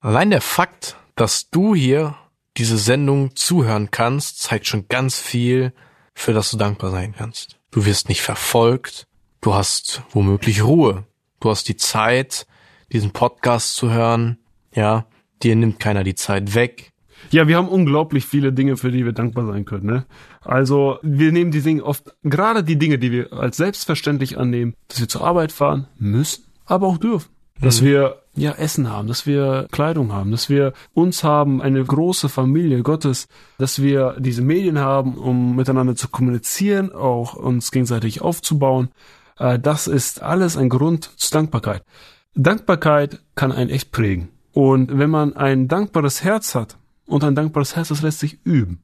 [0.02, 2.16] allein der Fakt, dass du hier
[2.58, 5.74] diese Sendung zuhören kannst, zeigt schon ganz viel,
[6.14, 7.60] für das du dankbar sein kannst.
[7.72, 9.08] Du wirst nicht verfolgt,
[9.40, 11.06] du hast womöglich Ruhe,
[11.40, 12.46] du hast die Zeit,
[12.92, 14.38] diesen Podcast zu hören,
[14.74, 15.06] ja,
[15.42, 16.92] dir nimmt keiner die Zeit weg.
[17.32, 19.86] Ja, wir haben unglaublich viele Dinge, für die wir dankbar sein können.
[19.86, 20.06] Ne?
[20.42, 25.00] Also wir nehmen die Dinge oft, gerade die Dinge, die wir als selbstverständlich annehmen, dass
[25.00, 27.30] wir zur Arbeit fahren müssen, aber auch dürfen.
[27.62, 27.86] Dass mhm.
[27.86, 32.82] wir ja Essen haben, dass wir Kleidung haben, dass wir uns haben, eine große Familie
[32.84, 33.28] Gottes,
[33.58, 38.90] dass wir diese Medien haben, um miteinander zu kommunizieren, auch uns gegenseitig aufzubauen.
[39.38, 41.84] Äh, das ist alles ein Grund zur Dankbarkeit.
[42.34, 44.30] Dankbarkeit kann einen echt prägen.
[44.54, 46.78] Und wenn man ein dankbares Herz hat,
[47.10, 48.84] und ein dankbares Herz, das lässt sich üben.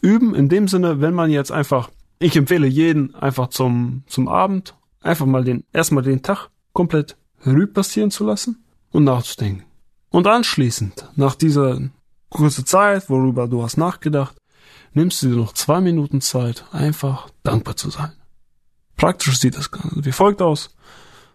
[0.00, 4.74] Üben in dem Sinne, wenn man jetzt einfach, ich empfehle jeden einfach zum, zum Abend,
[5.00, 9.64] einfach mal den, erstmal den Tag komplett Revue passieren zu lassen und nachzudenken.
[10.10, 11.80] Und anschließend, nach dieser
[12.28, 14.36] kurzen Zeit, worüber du hast nachgedacht,
[14.92, 18.12] nimmst du dir noch zwei Minuten Zeit, einfach dankbar zu sein.
[18.96, 20.74] Praktisch sieht das wie folgt aus.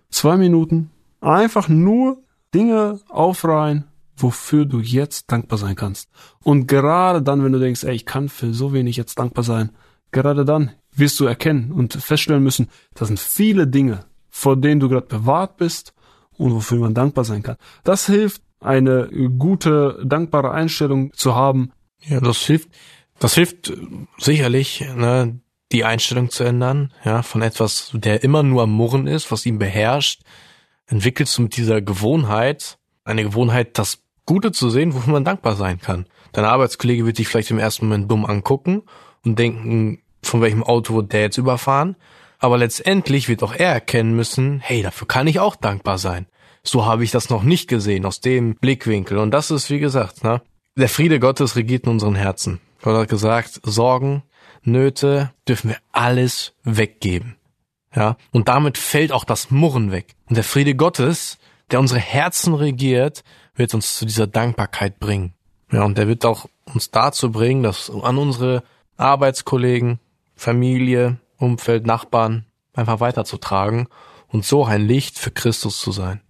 [0.10, 2.24] Zwei Minuten, einfach nur
[2.54, 3.91] Dinge aufreihen,
[4.22, 6.10] wofür du jetzt dankbar sein kannst.
[6.44, 9.72] Und gerade dann, wenn du denkst, ey, ich kann für so wenig jetzt dankbar sein,
[10.12, 14.90] gerade dann wirst du erkennen und feststellen müssen, das sind viele Dinge, vor denen du
[14.90, 15.94] gerade bewahrt bist
[16.38, 17.58] und wofür man dankbar sein kann.
[17.84, 21.72] Das hilft, eine gute, dankbare Einstellung zu haben.
[22.04, 22.70] Ja, das hilft,
[23.20, 23.74] das hilft
[24.18, 25.40] sicherlich, ne,
[25.72, 29.58] die Einstellung zu ändern, ja, von etwas, der immer nur am Murren ist, was ihn
[29.58, 30.22] beherrscht,
[30.86, 35.80] entwickelst du mit dieser Gewohnheit, eine Gewohnheit, das Gute zu sehen, wofür man dankbar sein
[35.80, 36.06] kann.
[36.32, 38.84] Dein Arbeitskollege wird dich vielleicht im ersten Moment dumm angucken
[39.26, 41.96] und denken, von welchem Auto wird der jetzt überfahren.
[42.40, 46.28] Aber letztendlich wird auch er erkennen müssen, hey, dafür kann ich auch dankbar sein.
[46.64, 49.18] So habe ich das noch nicht gesehen aus dem Blickwinkel.
[49.18, 50.42] Und das ist, wie gesagt, ne,
[50.76, 52.60] der Friede Gottes regiert in unseren Herzen.
[52.82, 54.24] Gott hat gesagt, Sorgen,
[54.64, 57.36] Nöte dürfen wir alles weggeben.
[57.96, 60.16] Ja, und damit fällt auch das Murren weg.
[60.30, 61.40] Und der Friede Gottes,
[61.72, 63.24] der unsere Herzen regiert,
[63.56, 65.34] wird uns zu dieser Dankbarkeit bringen.
[65.72, 68.64] Ja, und der wird auch uns dazu bringen, dass an unsere
[68.98, 70.00] Arbeitskollegen,
[70.36, 73.88] Familie, Umfeld, Nachbarn einfach weiterzutragen
[74.28, 76.22] und so ein Licht für Christus zu sein.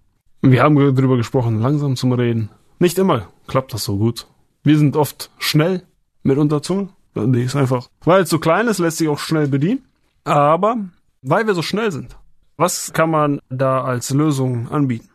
[0.42, 2.50] Wir haben darüber gesprochen, langsam zum Reden.
[2.80, 4.28] Nicht immer klappt das so gut.
[4.64, 5.84] Wir sind oft schnell
[6.24, 6.90] mit unserer Zunge.
[7.16, 9.86] Die ist einfach, weil es so klein ist, lässt sich auch schnell bedienen.
[10.24, 10.78] Aber
[11.22, 12.16] weil wir so schnell sind,
[12.58, 15.10] was kann man da als Lösung anbieten?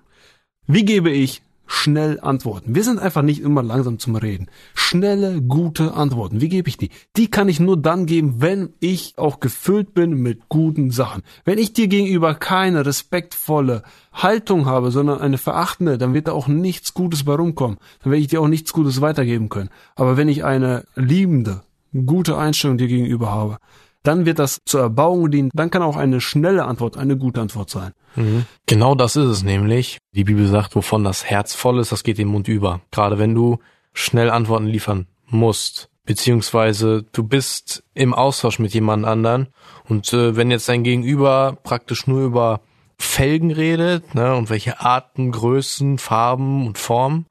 [0.67, 2.75] Wie gebe ich schnell Antworten.
[2.75, 4.47] Wir sind einfach nicht immer langsam zum Reden.
[4.75, 6.41] Schnelle, gute Antworten.
[6.41, 6.91] Wie gebe ich die?
[7.17, 11.23] Die kann ich nur dann geben, wenn ich auch gefüllt bin mit guten Sachen.
[11.45, 16.49] Wenn ich dir gegenüber keine respektvolle Haltung habe, sondern eine verachtende, dann wird da auch
[16.49, 17.79] nichts Gutes bei rumkommen.
[18.03, 19.71] Dann werde ich dir auch nichts Gutes weitergeben können.
[19.95, 21.63] Aber wenn ich eine liebende,
[22.07, 23.59] gute Einstellung dir gegenüber habe,
[24.07, 25.51] dann wird das zur Erbauung dienen.
[25.55, 27.93] Dann kann auch eine schnelle Antwort eine gute Antwort sein.
[28.15, 28.47] Mhm.
[28.67, 29.99] Genau das ist es nämlich.
[30.13, 32.81] Die Bibel sagt, wovon das Herz voll ist, das geht den Mund über.
[32.91, 33.59] Gerade wenn du
[33.93, 39.49] schnell Antworten liefern musst, beziehungsweise du bist im Austausch mit jemand anderen
[39.89, 42.61] und äh, wenn jetzt dein Gegenüber praktisch nur über
[42.99, 47.27] Felgen redet ne, und welche Arten, Größen, Farben und Formen,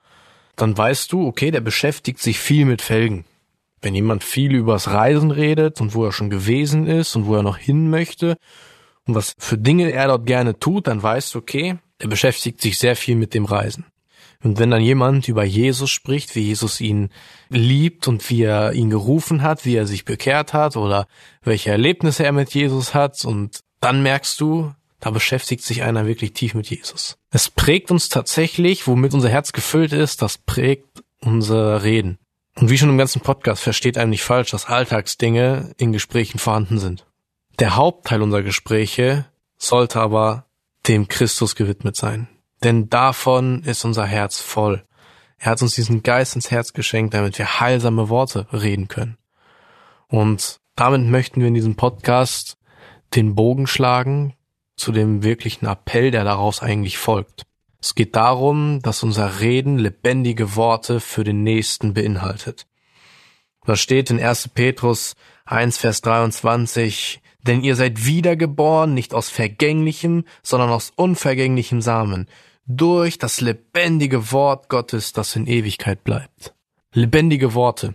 [0.56, 3.26] dann weißt du, okay, der beschäftigt sich viel mit Felgen.
[3.86, 7.44] Wenn jemand viel übers Reisen redet und wo er schon gewesen ist und wo er
[7.44, 8.36] noch hin möchte
[9.06, 12.80] und was für Dinge er dort gerne tut, dann weißt du, okay, er beschäftigt sich
[12.80, 13.86] sehr viel mit dem Reisen.
[14.44, 17.10] Und wenn dann jemand über Jesus spricht, wie Jesus ihn
[17.50, 21.06] liebt und wie er ihn gerufen hat, wie er sich bekehrt hat oder
[21.44, 26.34] welche Erlebnisse er mit Jesus hat, und dann merkst du, da beschäftigt sich einer wirklich
[26.34, 27.18] tief mit Jesus.
[27.30, 32.18] Es prägt uns tatsächlich, womit unser Herz gefüllt ist, das prägt unser Reden.
[32.58, 36.80] Und wie schon im ganzen Podcast versteht einem nicht falsch, dass Alltagsdinge in Gesprächen vorhanden
[36.80, 37.06] sind.
[37.60, 39.26] Der Hauptteil unserer Gespräche
[39.58, 40.46] sollte aber
[40.88, 42.28] dem Christus gewidmet sein.
[42.64, 44.86] Denn davon ist unser Herz voll.
[45.38, 49.18] Er hat uns diesen Geist ins Herz geschenkt, damit wir heilsame Worte reden können.
[50.08, 52.58] Und damit möchten wir in diesem Podcast
[53.16, 54.34] den Bogen schlagen
[54.76, 57.46] zu dem wirklichen Appell, der daraus eigentlich folgt.
[57.86, 62.66] Es geht darum, dass unser Reden lebendige Worte für den Nächsten beinhaltet.
[63.64, 64.48] Da steht in 1.
[64.56, 65.16] Petrus
[65.46, 72.28] 1, Vers 23, denn ihr seid wiedergeboren, nicht aus vergänglichem, sondern aus unvergänglichem Samen,
[72.66, 76.56] durch das lebendige Wort Gottes, das in Ewigkeit bleibt.
[76.92, 77.94] Lebendige Worte.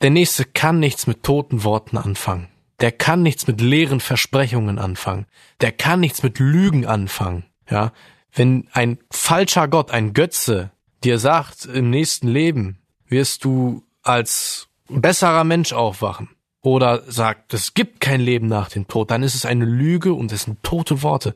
[0.00, 2.48] Der Nächste kann nichts mit toten Worten anfangen.
[2.80, 5.26] Der kann nichts mit leeren Versprechungen anfangen.
[5.60, 7.44] Der kann nichts mit Lügen anfangen.
[7.68, 7.92] Ja,
[8.38, 10.70] wenn ein falscher Gott, ein Götze,
[11.04, 16.30] dir sagt, im nächsten Leben wirst du als besserer Mensch aufwachen,
[16.60, 20.32] oder sagt, es gibt kein Leben nach dem Tod, dann ist es eine Lüge und
[20.32, 21.34] es sind tote Worte.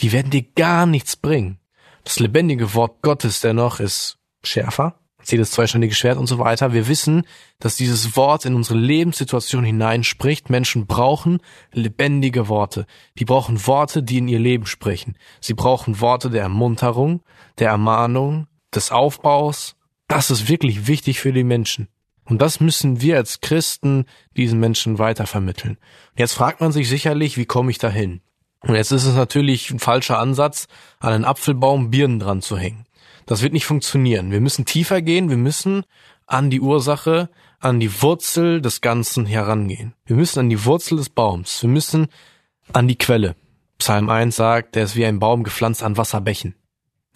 [0.00, 1.58] Die werden dir gar nichts bringen.
[2.04, 6.72] Das lebendige Wort Gottes dennoch ist schärfer, jedes zweiständige Schwert und so weiter.
[6.72, 7.24] Wir wissen,
[7.58, 10.48] dass dieses Wort in unsere Lebenssituation hineinspricht.
[10.48, 11.40] Menschen brauchen
[11.72, 12.86] lebendige Worte.
[13.18, 15.16] Die brauchen Worte, die in ihr Leben sprechen.
[15.40, 17.22] Sie brauchen Worte der Ermunterung,
[17.58, 19.76] der Ermahnung, des Aufbaus.
[20.06, 21.88] Das ist wirklich wichtig für die Menschen.
[22.24, 24.04] Und das müssen wir als Christen
[24.36, 25.78] diesen Menschen weitervermitteln.
[26.16, 28.20] Jetzt fragt man sich sicherlich, wie komme ich dahin?
[28.60, 30.66] Und jetzt ist es natürlich ein falscher Ansatz,
[30.98, 32.84] an einen Apfelbaum Birnen dran zu hängen.
[33.28, 34.30] Das wird nicht funktionieren.
[34.30, 35.84] Wir müssen tiefer gehen, wir müssen
[36.26, 37.28] an die Ursache,
[37.60, 39.92] an die Wurzel des Ganzen herangehen.
[40.06, 41.62] Wir müssen an die Wurzel des Baums.
[41.62, 42.06] Wir müssen
[42.72, 43.36] an die Quelle.
[43.76, 46.54] Psalm 1 sagt, der ist wie ein Baum gepflanzt an Wasserbächen.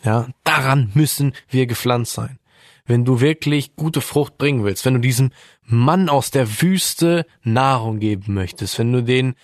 [0.04, 2.38] Ja, daran müssen wir gepflanzt sein.
[2.84, 5.30] Wenn du wirklich gute Frucht bringen willst, wenn du diesem
[5.62, 9.34] Mann aus der Wüste Nahrung geben möchtest, wenn du den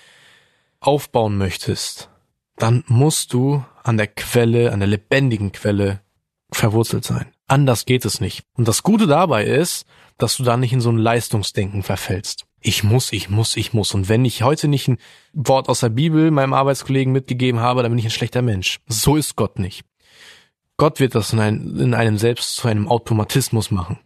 [0.81, 2.11] aufbauen möchtest,
[2.57, 6.03] dann musst du an der Quelle, an der lebendigen Quelle
[6.59, 7.27] verwurzelt sein.
[7.47, 8.43] Anders geht es nicht.
[8.55, 9.87] Und das Gute dabei ist,
[10.19, 12.45] dass du da nicht in so ein Leistungsdenken verfällst.
[12.61, 13.95] Ich muss, ich muss, ich muss.
[13.95, 14.99] Und wenn ich heute nicht ein
[15.33, 18.81] Wort aus der Bibel meinem Arbeitskollegen mitgegeben habe, dann bin ich ein schlechter Mensch.
[18.89, 19.85] So ist Gott nicht.
[20.77, 23.99] Gott wird das in, ein, in einem selbst zu einem Automatismus machen.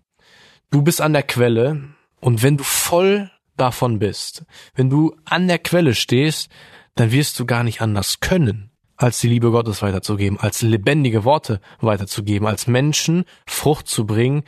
[0.70, 1.82] Du bist an der Quelle
[2.20, 4.44] und wenn du voll davon bist,
[4.74, 6.50] wenn du an der Quelle stehst,
[6.94, 8.72] dann wirst du gar nicht anders können,
[9.03, 14.44] als die Liebe Gottes weiterzugeben, als lebendige Worte weiterzugeben, als Menschen Frucht zu bringen,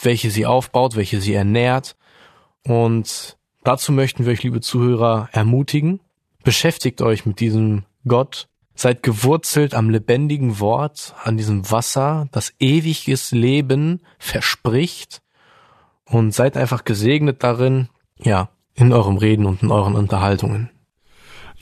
[0.00, 1.96] welche sie aufbaut, welche sie ernährt.
[2.64, 6.00] Und dazu möchten wir euch, liebe Zuhörer, ermutigen.
[6.42, 8.48] Beschäftigt euch mit diesem Gott.
[8.74, 15.20] Seid gewurzelt am lebendigen Wort, an diesem Wasser, das ewiges Leben verspricht.
[16.06, 17.88] Und seid einfach gesegnet darin,
[18.18, 20.70] ja, in eurem Reden und in euren Unterhaltungen.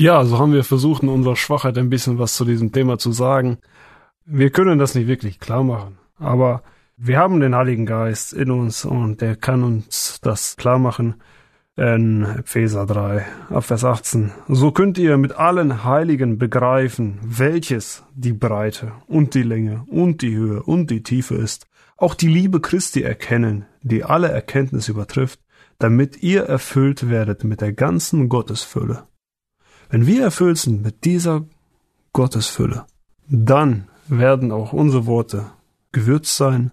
[0.01, 3.12] Ja, so haben wir versucht, in unserer Schwachheit ein bisschen was zu diesem Thema zu
[3.12, 3.59] sagen.
[4.24, 6.62] Wir können das nicht wirklich klar machen, aber
[6.96, 11.16] wir haben den Heiligen Geist in uns und der kann uns das klar machen.
[11.76, 14.32] In Epheser 3, ab Vers 18.
[14.48, 20.34] So könnt ihr mit allen Heiligen begreifen, welches die Breite und die Länge und die
[20.34, 21.66] Höhe und die Tiefe ist.
[21.98, 25.40] Auch die Liebe Christi erkennen, die alle Erkenntnis übertrifft,
[25.78, 29.03] damit ihr erfüllt werdet mit der ganzen Gottesfülle.
[29.91, 31.45] Wenn wir erfüllt sind mit dieser
[32.12, 32.86] Gottesfülle,
[33.28, 35.47] dann werden auch unsere Worte
[35.93, 36.70] gewürzt sein.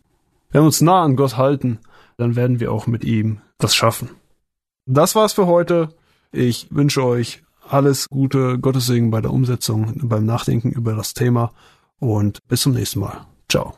[0.52, 1.80] Wenn wir uns nah an Gott halten,
[2.18, 4.10] dann werden wir auch mit ihm das schaffen.
[4.86, 5.90] Das war's für heute.
[6.32, 11.52] Ich wünsche euch alles Gute, Gottes Segen bei der Umsetzung, beim Nachdenken über das Thema
[12.00, 13.26] und bis zum nächsten Mal.
[13.50, 13.78] Ciao.